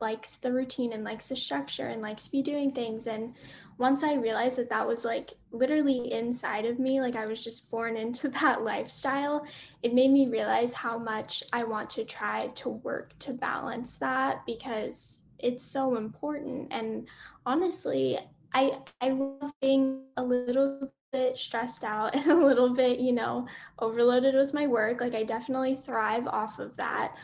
[0.00, 3.06] likes the routine and likes the structure and likes to be doing things.
[3.06, 3.34] And
[3.78, 7.70] once I realized that that was like literally inside of me, like I was just
[7.70, 9.46] born into that lifestyle,
[9.82, 14.44] it made me realize how much I want to try to work to balance that
[14.46, 16.72] because it's so important.
[16.72, 17.08] And
[17.46, 18.18] honestly,
[18.52, 23.46] I I love being a little bit stressed out and a little bit, you know,
[23.78, 25.00] overloaded with my work.
[25.00, 27.16] Like I definitely thrive off of that.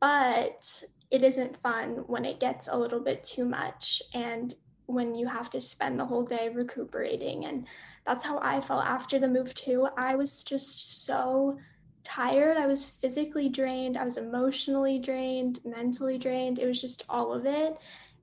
[0.00, 4.54] But it isn't fun when it gets a little bit too much and
[4.86, 7.44] when you have to spend the whole day recuperating.
[7.44, 7.66] And
[8.06, 9.88] that's how I felt after the move too.
[9.96, 11.58] I was just so
[12.04, 12.56] tired.
[12.56, 13.98] I was physically drained.
[13.98, 16.58] I was emotionally drained, mentally drained.
[16.58, 17.76] It was just all of it.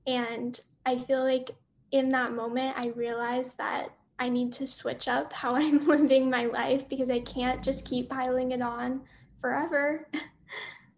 [0.08, 1.50] And I feel like
[1.92, 6.46] in that moment, I realized that I need to switch up how I'm living my
[6.46, 9.02] life because I can't just keep piling it on
[9.40, 10.08] forever.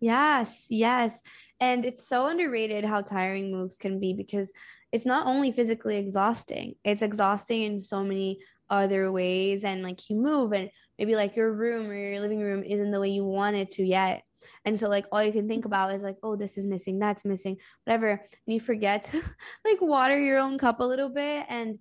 [0.01, 1.21] yes, yes.
[1.61, 4.53] And it's so underrated how tiring moves can be because
[4.93, 8.39] it's not only physically exhausting, it's exhausting in so many
[8.71, 9.65] other ways.
[9.65, 13.01] And like you move, and maybe like your room or your living room isn't the
[13.01, 14.23] way you want it to yet.
[14.65, 17.25] And so, like, all you can think about is like, oh, this is missing, that's
[17.25, 18.11] missing, whatever.
[18.11, 19.23] And you forget to
[19.65, 21.79] like water your own cup a little bit and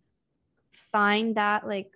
[0.92, 1.92] find that like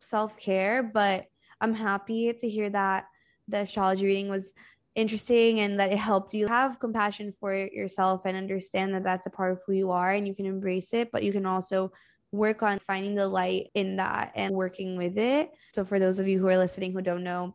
[0.00, 0.82] self care.
[0.82, 1.26] But
[1.60, 3.06] I'm happy to hear that
[3.48, 4.54] the astrology reading was
[4.94, 9.30] interesting and that it helped you have compassion for yourself and understand that that's a
[9.30, 11.92] part of who you are and you can embrace it, but you can also
[12.32, 15.50] work on finding the light in that and working with it.
[15.74, 17.54] So, for those of you who are listening who don't know,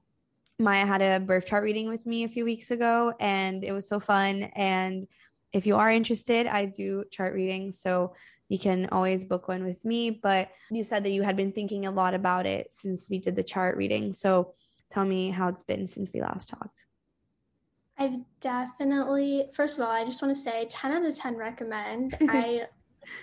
[0.59, 3.87] Maya had a birth chart reading with me a few weeks ago and it was
[3.87, 4.43] so fun.
[4.55, 5.07] And
[5.53, 7.79] if you are interested, I do chart readings.
[7.79, 8.15] So,
[8.49, 10.09] you can always book one with me.
[10.09, 13.35] But you said that you had been thinking a lot about it since we did
[13.35, 14.11] the chart reading.
[14.13, 14.53] So,
[14.91, 16.85] tell me how it's been since we last talked.
[17.97, 22.17] I've definitely, first of all, I just want to say 10 out of 10 recommend.
[22.29, 22.67] I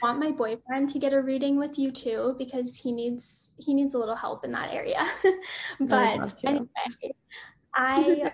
[0.03, 3.95] want my boyfriend to get a reading with you too because he needs he needs
[3.95, 5.05] a little help in that area.
[5.81, 6.69] but anyway,
[7.75, 8.33] I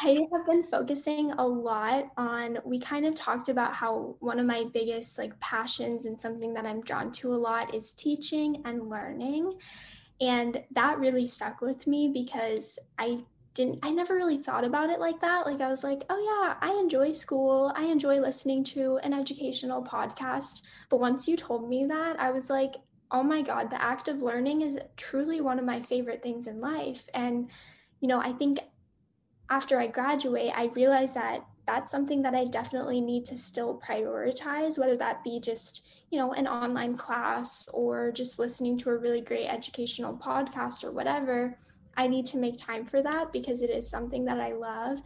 [0.00, 4.46] I have been focusing a lot on we kind of talked about how one of
[4.46, 8.88] my biggest like passions and something that I'm drawn to a lot is teaching and
[8.88, 9.58] learning.
[10.20, 13.20] And that really stuck with me because I
[13.54, 15.46] didn't I never really thought about it like that.
[15.46, 17.72] Like I was like, oh yeah, I enjoy school.
[17.76, 20.62] I enjoy listening to an educational podcast.
[20.88, 22.76] But once you told me that, I was like,
[23.10, 26.60] oh my god, the act of learning is truly one of my favorite things in
[26.60, 27.08] life.
[27.14, 27.50] And
[28.00, 28.58] you know, I think
[29.52, 34.78] after I graduate, I realized that that's something that I definitely need to still prioritize,
[34.78, 39.20] whether that be just, you know, an online class or just listening to a really
[39.20, 41.58] great educational podcast or whatever
[41.98, 45.02] I need to make time for that because it is something that I love.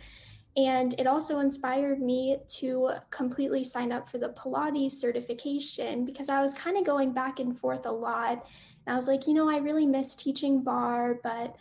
[0.57, 6.41] And it also inspired me to completely sign up for the Pilates certification because I
[6.41, 8.47] was kind of going back and forth a lot.
[8.87, 11.57] And I was like, you know, I really miss teaching barre, but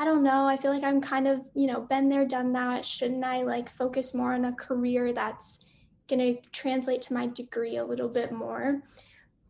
[0.00, 0.48] I don't know.
[0.48, 2.86] I feel like I'm kind of, you know, been there, done that.
[2.86, 5.66] Shouldn't I like focus more on a career that's
[6.08, 8.80] going to translate to my degree a little bit more?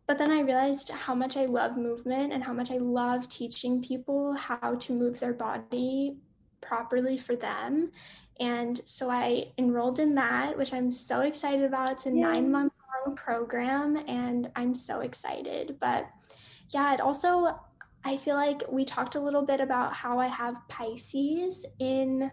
[0.07, 3.81] But then I realized how much I love movement and how much I love teaching
[3.81, 6.17] people how to move their body
[6.59, 7.93] properly for them.
[8.41, 11.91] And so I enrolled in that, which I'm so excited about.
[11.91, 12.19] It's a Yay.
[12.19, 12.73] nine month
[13.05, 15.77] long program, and I'm so excited.
[15.79, 16.09] But
[16.71, 17.57] yeah, it also,
[18.03, 22.31] I feel like we talked a little bit about how I have Pisces in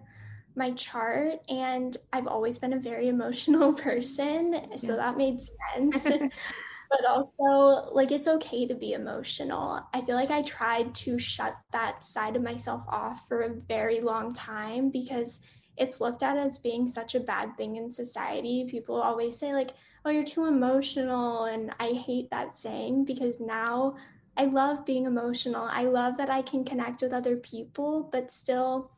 [0.55, 4.77] my chart, and I've always been a very emotional person.
[4.77, 5.41] So that made
[5.75, 6.05] sense.
[6.91, 9.87] but also like it's okay to be emotional.
[9.93, 14.01] I feel like I tried to shut that side of myself off for a very
[14.01, 15.41] long time because
[15.77, 18.67] it's looked at as being such a bad thing in society.
[18.69, 19.73] People always say like,
[20.05, 23.97] "Oh, you're too emotional." And I hate that saying because now
[24.39, 25.65] I love being emotional.
[25.65, 28.93] I love that I can connect with other people but still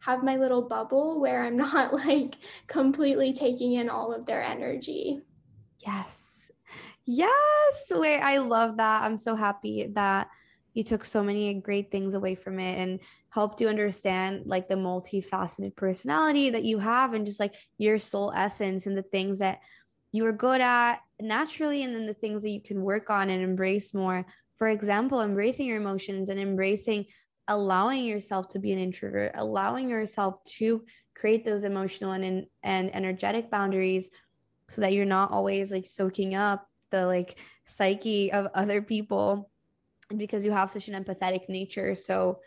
[0.00, 2.36] have my little bubble where I'm not like
[2.66, 5.22] completely taking in all of their energy.
[5.78, 6.52] Yes.
[7.06, 7.30] Yes.
[7.90, 9.02] Wait, I love that.
[9.02, 10.28] I'm so happy that
[10.74, 14.74] you took so many great things away from it and helped you understand like the
[14.74, 19.60] multifaceted personality that you have and just like your soul essence and the things that
[20.12, 23.42] you are good at naturally and then the things that you can work on and
[23.42, 24.26] embrace more.
[24.62, 27.06] For example, embracing your emotions and embracing
[27.48, 30.84] allowing yourself to be an introvert, allowing yourself to
[31.16, 34.08] create those emotional and and energetic boundaries
[34.68, 39.50] so that you're not always like soaking up the like psyche of other people
[40.16, 41.96] because you have such an empathetic nature.
[41.96, 42.38] So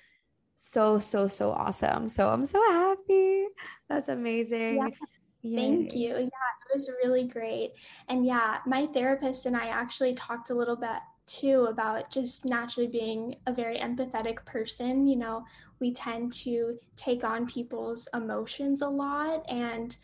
[0.58, 2.08] so so so awesome.
[2.08, 3.48] So i'm so happy.
[3.90, 4.94] That's amazing.
[5.42, 5.58] Yeah.
[5.58, 6.12] thank you.
[6.12, 7.74] Yeah it was really great.
[8.08, 12.88] And yeah my therapist and i actually talked a little bit too about just naturally
[12.88, 15.44] being a very empathetic person you know
[15.80, 19.98] we tend to take on people's emotions a lot and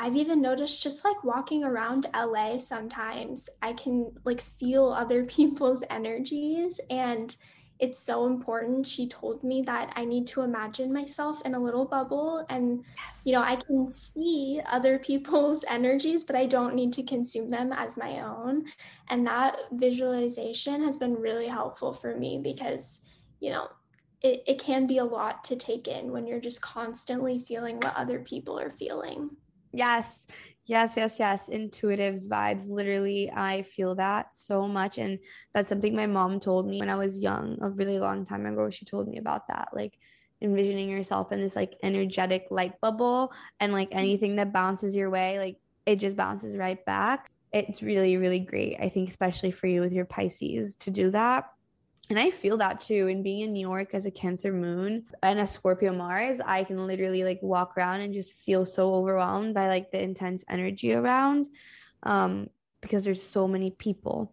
[0.00, 5.82] I've even noticed just like walking around LA sometimes, I can like feel other people's
[5.90, 6.80] energies.
[6.88, 7.34] And
[7.78, 8.86] it's so important.
[8.86, 13.06] She told me that I need to imagine myself in a little bubble and, yes.
[13.24, 17.72] you know, I can see other people's energies, but I don't need to consume them
[17.72, 18.64] as my own.
[19.08, 23.00] And that visualization has been really helpful for me because,
[23.40, 23.68] you know,
[24.22, 27.94] it, it can be a lot to take in when you're just constantly feeling what
[27.94, 29.30] other people are feeling.
[29.72, 30.26] Yes.
[30.68, 31.48] Yes, yes, yes.
[31.48, 32.68] Intuitives vibes.
[32.68, 34.98] Literally, I feel that so much.
[34.98, 35.18] And
[35.54, 38.68] that's something my mom told me when I was young, a really long time ago.
[38.68, 39.70] She told me about that.
[39.72, 39.98] Like
[40.42, 43.98] envisioning yourself in this like energetic light bubble and like mm-hmm.
[43.98, 45.56] anything that bounces your way, like
[45.86, 47.30] it just bounces right back.
[47.50, 48.76] It's really, really great.
[48.78, 51.46] I think, especially for you with your Pisces to do that
[52.10, 53.06] and I feel that too.
[53.06, 56.86] In being in New York as a Cancer moon and a Scorpio Mars, I can
[56.86, 61.48] literally like walk around and just feel so overwhelmed by like the intense energy around
[62.04, 62.48] um,
[62.80, 64.32] because there's so many people.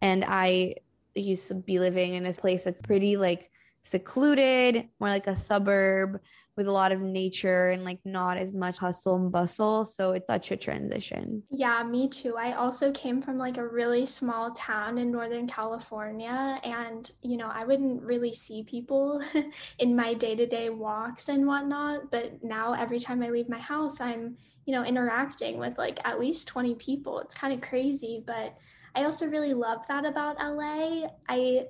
[0.00, 0.76] And I
[1.14, 3.50] used to be living in a place that's pretty like
[3.86, 6.20] secluded, more like a suburb
[6.56, 9.84] with a lot of nature and like not as much hustle and bustle.
[9.84, 11.42] So it's such a transition.
[11.50, 12.36] Yeah, me too.
[12.38, 16.58] I also came from like a really small town in Northern California.
[16.64, 19.22] And, you know, I wouldn't really see people
[19.78, 22.10] in my day to day walks and whatnot.
[22.10, 26.18] But now every time I leave my house, I'm, you know, interacting with like at
[26.18, 27.20] least 20 people.
[27.20, 28.24] It's kind of crazy.
[28.26, 28.56] But
[28.94, 31.08] I also really love that about LA.
[31.28, 31.66] I,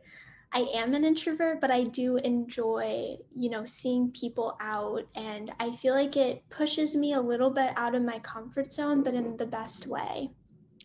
[0.53, 5.05] I am an introvert, but I do enjoy, you know, seeing people out.
[5.15, 9.03] And I feel like it pushes me a little bit out of my comfort zone,
[9.03, 10.31] but in the best way.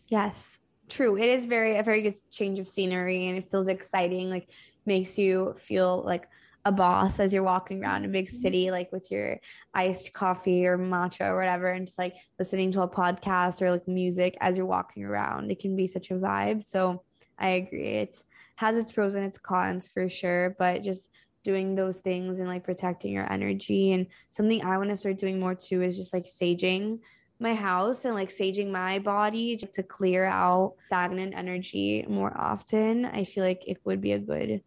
[0.08, 1.16] Yes, true.
[1.16, 4.28] It is very, a very good change of scenery and it feels exciting.
[4.28, 4.48] Like,
[4.86, 6.28] makes you feel like
[6.64, 8.36] a boss as you're walking around a big mm-hmm.
[8.36, 9.38] city, like with your
[9.74, 13.88] iced coffee or matcha or whatever, and just like listening to a podcast or like
[13.88, 15.50] music as you're walking around.
[15.50, 16.64] It can be such a vibe.
[16.64, 17.02] So
[17.42, 17.88] I agree.
[17.88, 18.24] It's,
[18.56, 21.10] has its pros and its cons for sure, but just
[21.44, 25.40] doing those things and like protecting your energy and something I want to start doing
[25.40, 27.00] more too is just like saging
[27.40, 33.04] my house and like saging my body to clear out stagnant energy more often.
[33.04, 34.62] I feel like it would be a good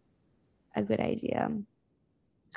[0.76, 1.50] a good idea.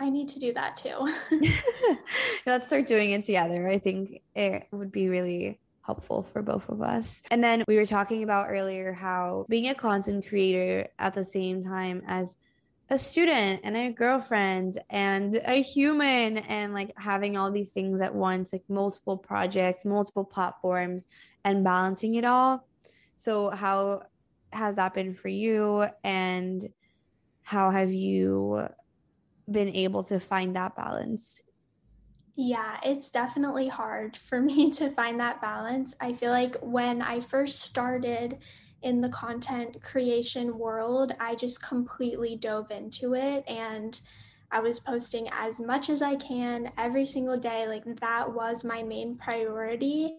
[0.00, 1.08] I need to do that too.
[2.46, 3.68] Let's start doing it together.
[3.68, 7.22] I think it would be really helpful for both of us.
[7.30, 11.64] And then we were talking about earlier how being a content creator at the same
[11.64, 12.36] time as
[12.90, 18.14] a student and a girlfriend and a human and like having all these things at
[18.14, 21.08] once, like multiple projects, multiple platforms,
[21.42, 22.66] and balancing it all.
[23.16, 24.02] So, how
[24.52, 25.86] has that been for you?
[26.04, 26.68] And
[27.42, 28.68] how have you
[29.50, 31.40] been able to find that balance
[32.40, 35.96] yeah, it's definitely hard for me to find that balance.
[36.00, 38.38] I feel like when I first started
[38.82, 44.00] in the content creation world, I just completely dove into it and
[44.52, 47.66] I was posting as much as I can every single day.
[47.66, 50.14] Like that was my main priority.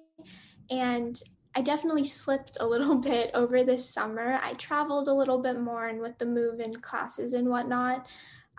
[0.69, 1.19] And
[1.55, 4.41] I definitely slipped a little bit over this summer.
[4.43, 8.07] I traveled a little bit more and with the move in classes and whatnot.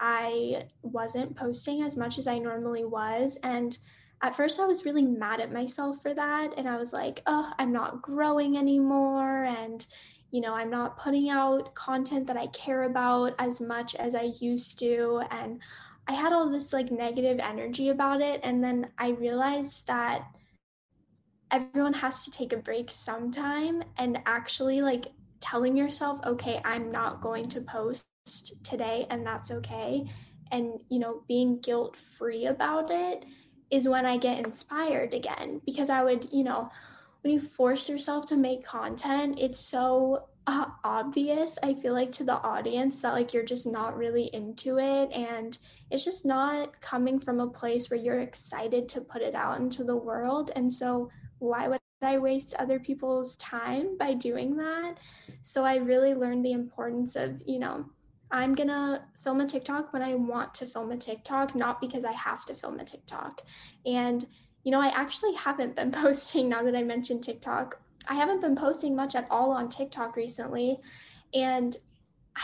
[0.01, 3.39] I wasn't posting as much as I normally was.
[3.43, 3.79] And
[4.23, 6.55] at first, I was really mad at myself for that.
[6.57, 9.45] And I was like, oh, I'm not growing anymore.
[9.45, 9.87] And,
[10.31, 14.33] you know, I'm not putting out content that I care about as much as I
[14.41, 15.23] used to.
[15.31, 15.61] And
[16.09, 18.41] I had all this like negative energy about it.
[18.43, 20.27] And then I realized that
[21.51, 25.09] everyone has to take a break sometime and actually like
[25.41, 28.05] telling yourself, okay, I'm not going to post
[28.63, 30.05] today and that's okay
[30.53, 33.25] and you know being guilt free about it
[33.71, 36.71] is when i get inspired again because i would you know
[37.23, 42.25] when you force yourself to make content it's so uh, obvious i feel like to
[42.25, 45.59] the audience that like you're just not really into it and
[45.91, 49.85] it's just not coming from a place where you're excited to put it out into
[49.85, 54.97] the world and so why would I waste other people's time by doing that?
[55.43, 57.85] So I really learned the importance of, you know,
[58.33, 62.13] I'm gonna film a TikTok when I want to film a TikTok, not because I
[62.13, 63.43] have to film a TikTok.
[63.85, 64.25] And,
[64.65, 67.81] you know, I actually haven't been posting now that I mentioned TikTok.
[68.09, 70.79] I haven't been posting much at all on TikTok recently.
[71.35, 71.77] And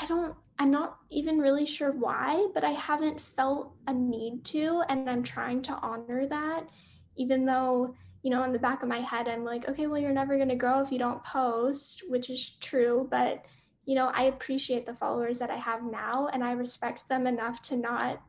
[0.01, 4.83] I don't, I'm not even really sure why, but I haven't felt a need to.
[4.89, 6.69] And I'm trying to honor that,
[7.17, 10.13] even though, you know, in the back of my head, I'm like, okay, well, you're
[10.13, 13.07] never to grow if you don't post, which is true.
[13.11, 13.45] But
[13.87, 17.63] you know, I appreciate the followers that I have now and I respect them enough
[17.63, 18.21] to not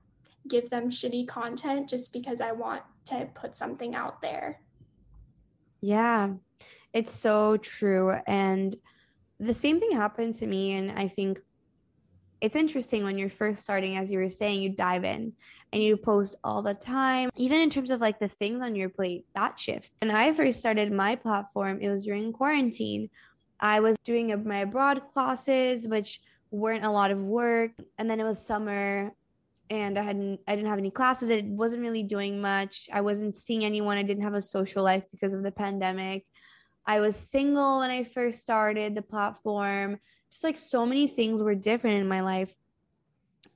[0.48, 4.62] give them shitty content just because I want to put something out there.
[5.82, 6.30] Yeah,
[6.94, 8.16] it's so true.
[8.28, 8.76] And
[9.40, 10.74] the same thing happened to me.
[10.74, 11.40] And I think
[12.40, 15.34] it's interesting when you're first starting, as you were saying, you dive in
[15.74, 18.90] and you post all the time, even in terms of like the things on your
[18.90, 19.92] plate, that shift.
[20.02, 23.10] When I first started my platform, it was during quarantine
[23.60, 27.72] I was doing my abroad classes, which weren't a lot of work.
[27.98, 29.12] And then it was summer
[29.70, 31.30] and I hadn't I didn't have any classes.
[31.30, 32.90] I wasn't really doing much.
[32.92, 33.98] I wasn't seeing anyone.
[33.98, 36.26] I didn't have a social life because of the pandemic.
[36.86, 39.98] I was single when I first started the platform.
[40.32, 42.54] Just like so many things were different in my life.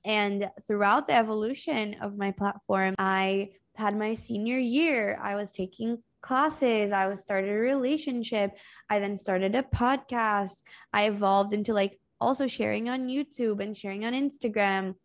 [0.03, 5.19] And throughout the evolution of my platform, I had my senior year.
[5.21, 6.91] I was taking classes.
[6.91, 8.51] I was started a relationship.
[8.89, 10.61] I then started a podcast.
[10.93, 14.95] I evolved into like also sharing on YouTube and sharing on Instagram.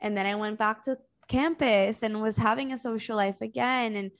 [0.00, 0.98] And then I went back to
[1.28, 4.10] campus and was having a social life again and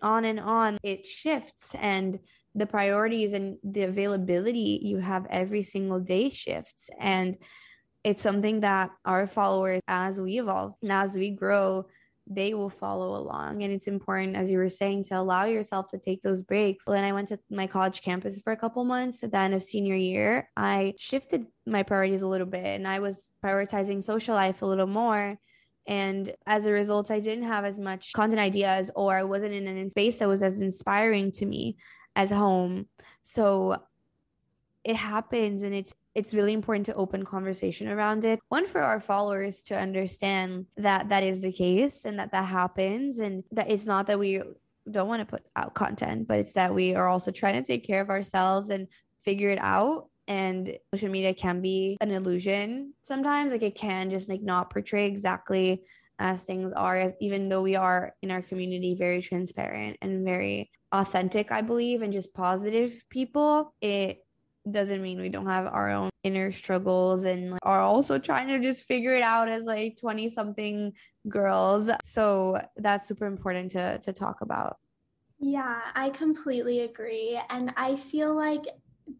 [0.00, 0.78] on and on.
[0.82, 2.18] It shifts and
[2.54, 6.90] the priorities and the availability you have every single day shifts.
[6.98, 7.36] And
[8.04, 11.86] it's something that our followers, as we evolve and as we grow,
[12.30, 13.62] they will follow along.
[13.62, 16.86] And it's important, as you were saying, to allow yourself to take those breaks.
[16.86, 19.62] When I went to my college campus for a couple months at the end of
[19.62, 24.62] senior year, I shifted my priorities a little bit and I was prioritizing social life
[24.62, 25.38] a little more.
[25.86, 29.66] And as a result, I didn't have as much content ideas or I wasn't in
[29.66, 31.78] an space that was as inspiring to me
[32.14, 32.88] as home.
[33.22, 33.82] So
[34.84, 38.40] it happens and it's it's really important to open conversation around it.
[38.48, 43.20] One for our followers to understand that that is the case and that that happens
[43.20, 44.42] and that it's not that we
[44.90, 47.86] don't want to put out content but it's that we are also trying to take
[47.86, 48.88] care of ourselves and
[49.24, 50.08] figure it out.
[50.26, 53.52] And social media can be an illusion sometimes.
[53.52, 55.84] Like it can just like not portray exactly
[56.18, 61.52] as things are even though we are in our community very transparent and very authentic
[61.52, 64.18] i believe and just positive people it
[64.72, 68.60] doesn't mean we don't have our own inner struggles and like, are also trying to
[68.60, 70.92] just figure it out as like 20 something
[71.28, 71.90] girls.
[72.04, 74.76] So that's super important to to talk about.
[75.38, 77.40] Yeah i completely agree.
[77.50, 78.66] And i feel like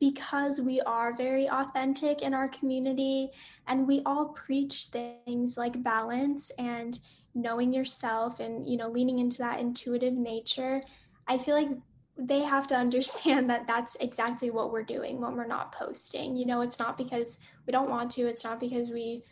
[0.01, 3.31] because we are very authentic in our community
[3.67, 6.99] and we all preach things like balance and
[7.35, 10.83] knowing yourself and you know leaning into that intuitive nature
[11.27, 11.71] i feel like
[12.19, 16.37] they have to understand that that's exactly what we're doing when we're not posting.
[16.37, 19.23] You know, it's not because we don't want to, it's not because we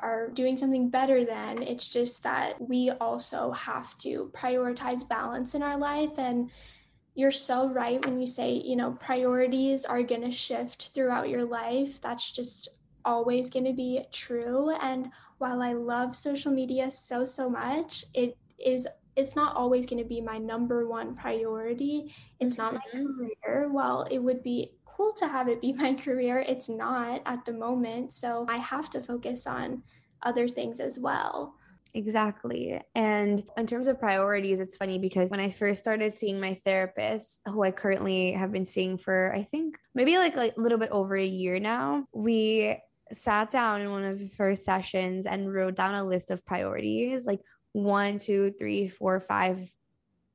[0.00, 5.62] are doing something better than, it's just that we also have to prioritize balance in
[5.62, 6.18] our life.
[6.18, 6.50] And
[7.14, 11.44] you're so right when you say, you know, priorities are going to shift throughout your
[11.44, 12.02] life.
[12.02, 12.68] That's just
[13.04, 14.70] always going to be true.
[14.82, 18.86] And while I love social media so, so much, it is
[19.16, 22.12] it's not always going to be my number one priority.
[22.40, 23.06] It's not my mm-hmm.
[23.16, 23.68] career.
[23.72, 26.44] Well, it would be cool to have it be my career.
[26.46, 28.12] It's not at the moment.
[28.12, 29.82] So I have to focus on
[30.22, 31.54] other things as well.
[31.96, 32.80] Exactly.
[32.96, 37.40] And in terms of priorities, it's funny because when I first started seeing my therapist,
[37.46, 40.90] who I currently have been seeing for, I think maybe like, like a little bit
[40.90, 42.76] over a year now, we
[43.12, 47.26] sat down in one of the first sessions and wrote down a list of priorities.
[47.26, 47.40] Like,
[47.74, 49.68] one, two, three, four, five,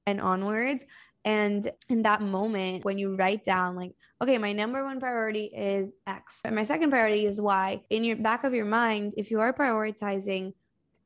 [0.06, 0.84] and onwards.
[1.26, 5.94] And in that moment, when you write down, like, okay, my number one priority is
[6.06, 9.40] X, and my second priority is Y, in your back of your mind, if you
[9.40, 10.54] are prioritizing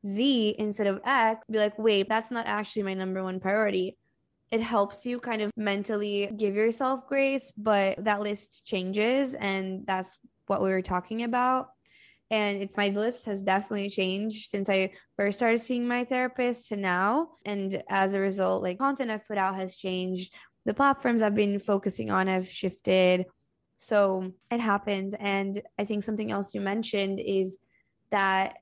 [0.05, 3.97] Z instead of X, be like, wait, that's not actually my number one priority.
[4.51, 9.33] It helps you kind of mentally give yourself grace, but that list changes.
[9.33, 10.17] And that's
[10.47, 11.69] what we were talking about
[12.33, 16.75] and it's my list has definitely changed since I first started seeing my therapist to
[16.75, 17.29] now.
[17.45, 20.33] And as a result, like content I've put out has changed.
[20.65, 23.27] The platforms I've been focusing on have shifted.
[23.77, 25.13] So it happens.
[25.19, 27.59] And I think something else you mentioned is
[28.09, 28.55] that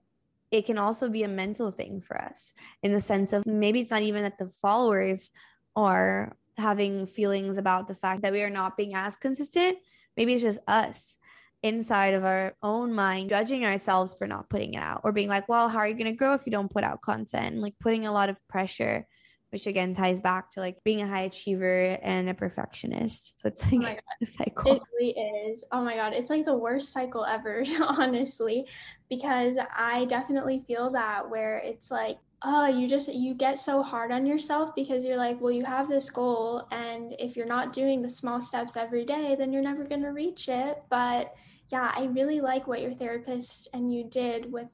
[0.51, 2.53] it can also be a mental thing for us
[2.84, 5.32] in the sense of maybe it's not even that the followers
[5.78, 9.78] are having feelings about the fact that we are not being as consistent.
[10.17, 11.15] Maybe it's just us
[11.64, 15.47] inside of our own mind judging ourselves for not putting it out or being like,
[15.47, 17.57] well, how are you going to grow if you don't put out content?
[17.57, 19.05] like putting a lot of pressure,
[19.51, 23.34] which again ties back to like being a high achiever and a perfectionist.
[23.38, 24.76] So it's like oh a cycle.
[24.76, 25.16] It really
[25.51, 25.64] is.
[25.72, 26.14] Oh my God.
[26.14, 28.68] It's like the worst cycle ever, honestly,
[29.09, 34.12] because I definitely feel that where it's like, oh you just you get so hard
[34.12, 38.01] on yourself because you're like well you have this goal and if you're not doing
[38.01, 41.36] the small steps every day then you're never going to reach it but
[41.72, 44.69] yeah, I really like what your therapist and you did with,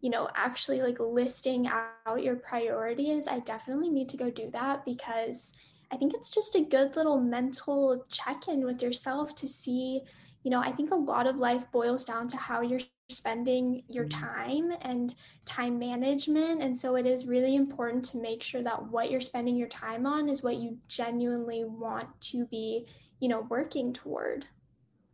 [0.00, 3.26] you know, actually like listing out your priorities.
[3.26, 5.54] I definitely need to go do that because
[5.90, 10.00] I think it's just a good little mental check in with yourself to see,
[10.42, 12.80] you know, I think a lot of life boils down to how you're
[13.10, 14.24] spending your mm-hmm.
[14.24, 15.14] time and
[15.44, 16.62] time management.
[16.62, 20.06] And so it is really important to make sure that what you're spending your time
[20.06, 22.86] on is what you genuinely want to be,
[23.20, 24.46] you know, working toward.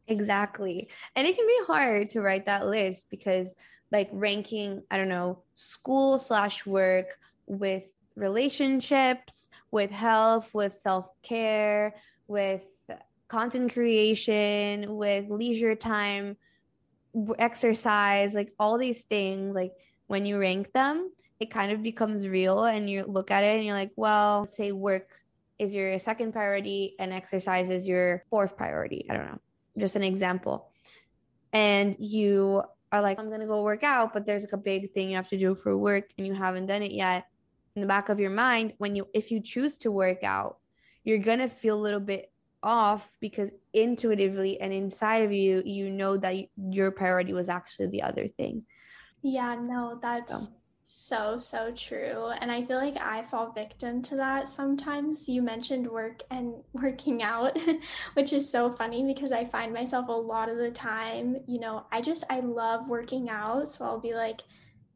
[0.08, 0.88] Exactly.
[1.14, 3.54] And it can be hard to write that list because,
[3.92, 7.84] like, ranking, I don't know, school slash work with
[8.16, 11.94] relationships, with health, with self care,
[12.26, 12.62] with
[13.28, 16.36] content creation, with leisure time,
[17.38, 19.72] exercise, like all these things, like
[20.06, 23.64] when you rank them, it kind of becomes real and you look at it and
[23.64, 25.08] you're like, well, say work
[25.58, 29.06] is your second priority and exercise is your fourth priority.
[29.10, 29.40] I don't know
[29.78, 30.70] just an example.
[31.52, 32.62] And you
[32.92, 35.16] are like, I'm going to go work out, but there's like a big thing you
[35.16, 37.26] have to do for work and you haven't done it yet.
[37.76, 40.58] In the back of your mind, when you, if you choose to work out,
[41.04, 45.88] you're going to feel a little bit off because intuitively and inside of you, you
[45.90, 48.64] know that your priority was actually the other thing.
[49.22, 50.52] Yeah, no, that's so.
[50.92, 52.32] So, so true.
[52.40, 55.28] And I feel like I fall victim to that sometimes.
[55.28, 57.56] You mentioned work and working out,
[58.14, 61.86] which is so funny because I find myself a lot of the time, you know,
[61.92, 63.68] I just, I love working out.
[63.68, 64.40] So I'll be like,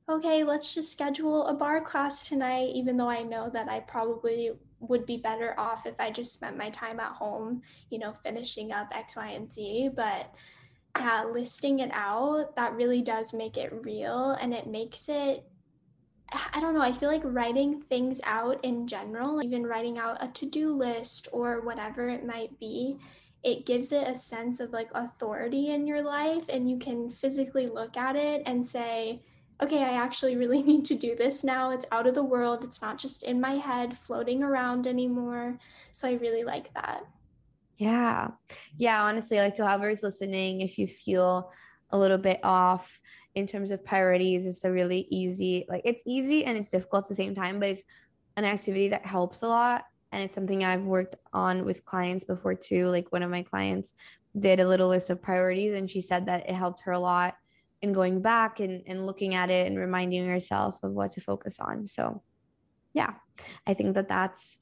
[0.08, 4.50] okay, let's just schedule a barre class tonight, even though I know that I probably
[4.80, 8.72] would be better off if I just spent my time at home, you know, finishing
[8.72, 9.90] up X, Y, and Z.
[9.94, 10.34] But
[10.98, 15.44] yeah, listing it out, that really does make it real and it makes it
[16.32, 20.28] I don't know, I feel like writing things out in general, even writing out a
[20.28, 22.98] to do list or whatever it might be,
[23.42, 26.44] it gives it a sense of like authority in your life.
[26.48, 29.20] And you can physically look at it and say,
[29.62, 31.70] okay, I actually really need to do this now.
[31.70, 32.64] It's out of the world.
[32.64, 35.58] It's not just in my head floating around anymore.
[35.92, 37.04] So I really like that.
[37.76, 38.28] Yeah.
[38.78, 39.02] Yeah.
[39.02, 41.52] Honestly, like to whoever's listening, if you feel
[41.90, 43.00] a little bit off
[43.34, 47.08] in terms of priorities, it's a really easy, like it's easy and it's difficult at
[47.08, 47.82] the same time, but it's
[48.36, 49.84] an activity that helps a lot.
[50.12, 52.88] And it's something I've worked on with clients before too.
[52.88, 53.94] Like one of my clients
[54.38, 57.34] did a little list of priorities and she said that it helped her a lot
[57.82, 61.58] in going back and, and looking at it and reminding yourself of what to focus
[61.60, 61.86] on.
[61.86, 62.22] So,
[62.92, 63.14] yeah,
[63.66, 64.58] I think that that's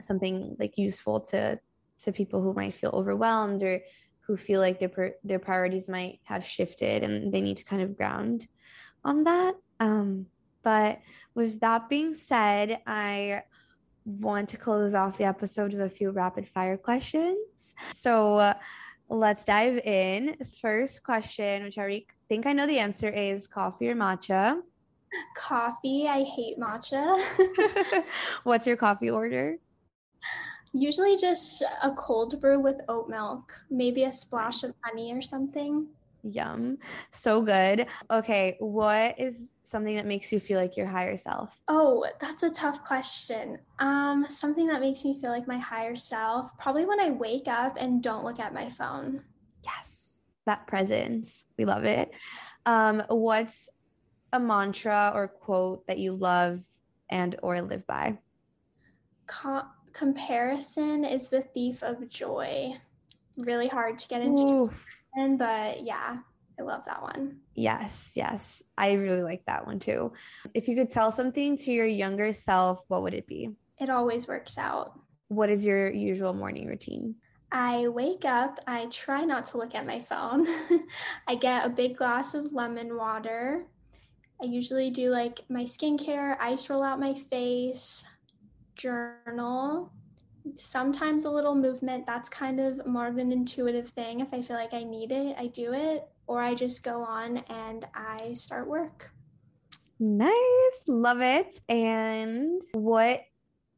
[0.00, 1.58] something like useful to
[2.02, 3.80] to people who might feel overwhelmed or
[4.26, 7.96] who feel like their their priorities might have shifted and they need to kind of
[7.96, 8.46] ground
[9.04, 9.54] on that.
[9.80, 10.26] Um,
[10.62, 11.00] but
[11.34, 13.42] with that being said, I
[14.06, 17.74] want to close off the episode with a few rapid fire questions.
[17.94, 18.36] So.
[18.36, 18.54] Uh,
[19.08, 20.36] let's dive in.
[20.60, 24.60] First question, which I already think I know the answer is coffee or matcha.
[25.36, 26.08] Coffee.
[26.08, 28.04] I hate matcha.
[28.44, 29.58] What's your coffee order?
[30.74, 35.86] Usually just a cold brew with oat milk, maybe a splash of honey or something.
[36.24, 36.78] Yum.
[37.12, 37.86] So good.
[38.10, 41.62] Okay, what is something that makes you feel like your higher self?
[41.68, 43.58] Oh, that's a tough question.
[43.78, 47.76] Um, something that makes me feel like my higher self, probably when I wake up
[47.78, 49.22] and don't look at my phone.
[49.62, 50.18] Yes.
[50.46, 51.44] That presence.
[51.56, 52.10] We love it.
[52.66, 53.68] Um, what's
[54.32, 56.64] a mantra or quote that you love
[57.10, 58.18] and or live by?
[59.94, 62.74] Comparison is the thief of joy.
[63.38, 64.70] Really hard to get into
[65.38, 66.18] but yeah,
[66.58, 67.38] I love that one.
[67.54, 68.62] Yes, yes.
[68.76, 70.12] I really like that one too.
[70.52, 73.50] If you could tell something to your younger self, what would it be?
[73.78, 74.98] It always works out.
[75.28, 77.16] What is your usual morning routine?
[77.50, 80.46] I wake up, I try not to look at my phone.
[81.28, 83.66] I get a big glass of lemon water.
[84.42, 88.04] I usually do like my skincare, ice roll out my face,
[88.74, 89.92] journal,
[90.56, 94.20] sometimes a little movement that's kind of more of an intuitive thing.
[94.20, 97.38] If i feel like i need it i do it or i just go on
[97.48, 99.10] and i start work.
[99.98, 100.32] Nice
[100.86, 101.60] love it.
[101.68, 103.22] And what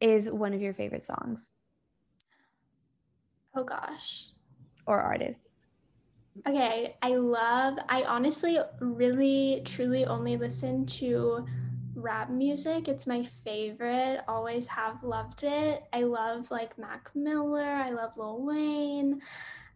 [0.01, 1.51] is one of your favorite songs?
[3.55, 4.31] Oh gosh.
[4.87, 5.51] Or artists?
[6.47, 11.47] Okay i love i honestly really truly only listen to
[11.97, 12.89] rap music.
[12.89, 14.21] It's my favorite.
[14.29, 15.85] Always have loved it.
[15.93, 17.65] I love like Mac Miller.
[17.65, 19.21] I love Lil Wayne.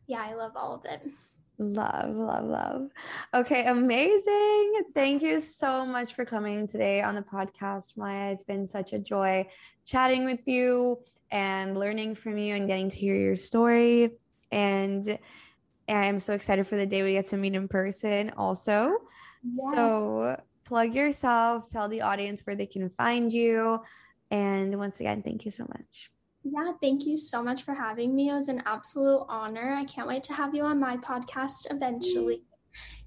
[0.07, 1.03] Yeah, I love all of it.
[1.59, 2.91] Love, love, love.
[3.35, 4.83] Okay, amazing.
[4.95, 8.33] Thank you so much for coming today on the podcast, Maya.
[8.33, 9.47] It's been such a joy
[9.85, 11.01] chatting with you
[11.31, 14.13] and learning from you and getting to hear your story.
[14.51, 15.19] And
[15.87, 18.93] I'm so excited for the day we get to meet in person also.
[19.45, 19.75] Yeah.
[19.75, 20.41] So
[20.71, 23.81] plug yourself, tell the audience where they can find you.
[24.31, 26.13] And once again, thank you so much.
[26.45, 28.29] Yeah, thank you so much for having me.
[28.29, 29.75] It was an absolute honor.
[29.75, 32.45] I can't wait to have you on my podcast eventually.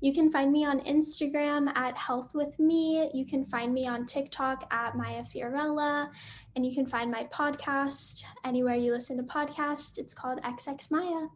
[0.01, 3.09] You can find me on Instagram at Health With Me.
[3.13, 6.09] You can find me on TikTok at Maya Fiorella.
[6.57, 9.97] And you can find my podcast anywhere you listen to podcasts.
[9.97, 11.27] It's called XX Maya.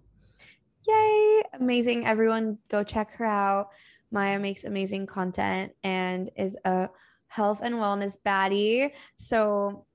[0.90, 1.44] Yay!
[1.54, 2.06] Amazing.
[2.06, 3.70] Everyone, go check her out.
[4.12, 6.89] Maya makes amazing content and is a
[7.28, 8.91] health and wellness baddie.
[9.18, 9.86] So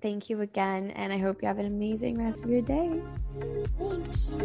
[0.00, 0.90] thank you again.
[0.90, 3.00] And I hope you have an amazing rest of your day.
[3.78, 4.38] Thanks.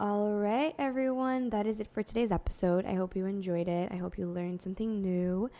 [0.00, 1.50] All right, everyone.
[1.50, 2.86] That is it for today's episode.
[2.86, 3.92] I hope you enjoyed it.
[3.92, 5.50] I hope you learned something new.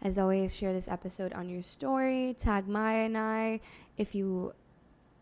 [0.00, 2.36] As always, share this episode on your story.
[2.38, 3.60] Tag Maya and I
[3.96, 4.54] if you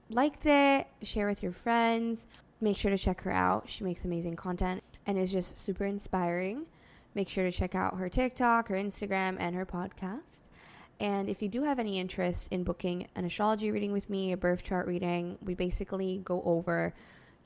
[0.09, 2.27] liked it, share with your friends.
[2.61, 3.69] Make sure to check her out.
[3.69, 6.67] She makes amazing content and is just super inspiring.
[7.17, 10.43] make sure to check out her TikTok, her Instagram, and her podcast.
[11.01, 14.37] And if you do have any interest in booking an astrology reading with me, a
[14.37, 16.95] birth chart reading, we basically go over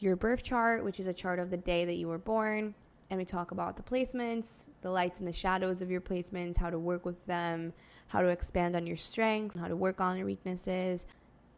[0.00, 2.74] your birth chart, which is a chart of the day that you were born,
[3.10, 6.70] and we talk about the placements, the lights and the shadows of your placements, how
[6.70, 7.72] to work with them,
[8.08, 11.06] how to expand on your strengths, how to work on your weaknesses.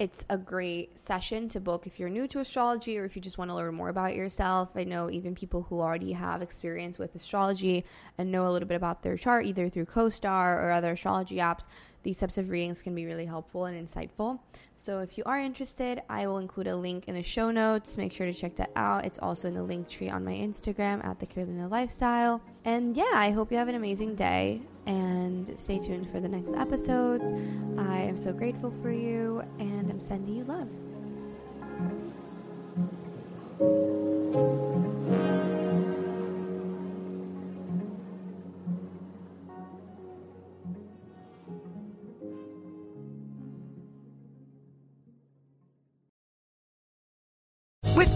[0.03, 3.39] It's a great session to book if you're new to astrology or if you just
[3.39, 4.71] want to learn more about yourself.
[4.75, 7.85] I know even people who already have experience with astrology
[8.19, 11.67] and know a little bit about their chart, either through CoStar or other astrology apps,
[12.03, 14.41] these types of readings can be really helpful and insightful.
[14.77, 17.97] So if you are interested, I will include a link in the show notes.
[17.97, 19.05] Make sure to check that out.
[19.05, 22.43] It's also in the link tree on my Instagram at the Carolina Lifestyle.
[22.65, 26.53] And yeah, I hope you have an amazing day and stay tuned for the next
[26.55, 27.33] episodes.
[27.79, 30.69] I am so grateful for you and I'm sending you love.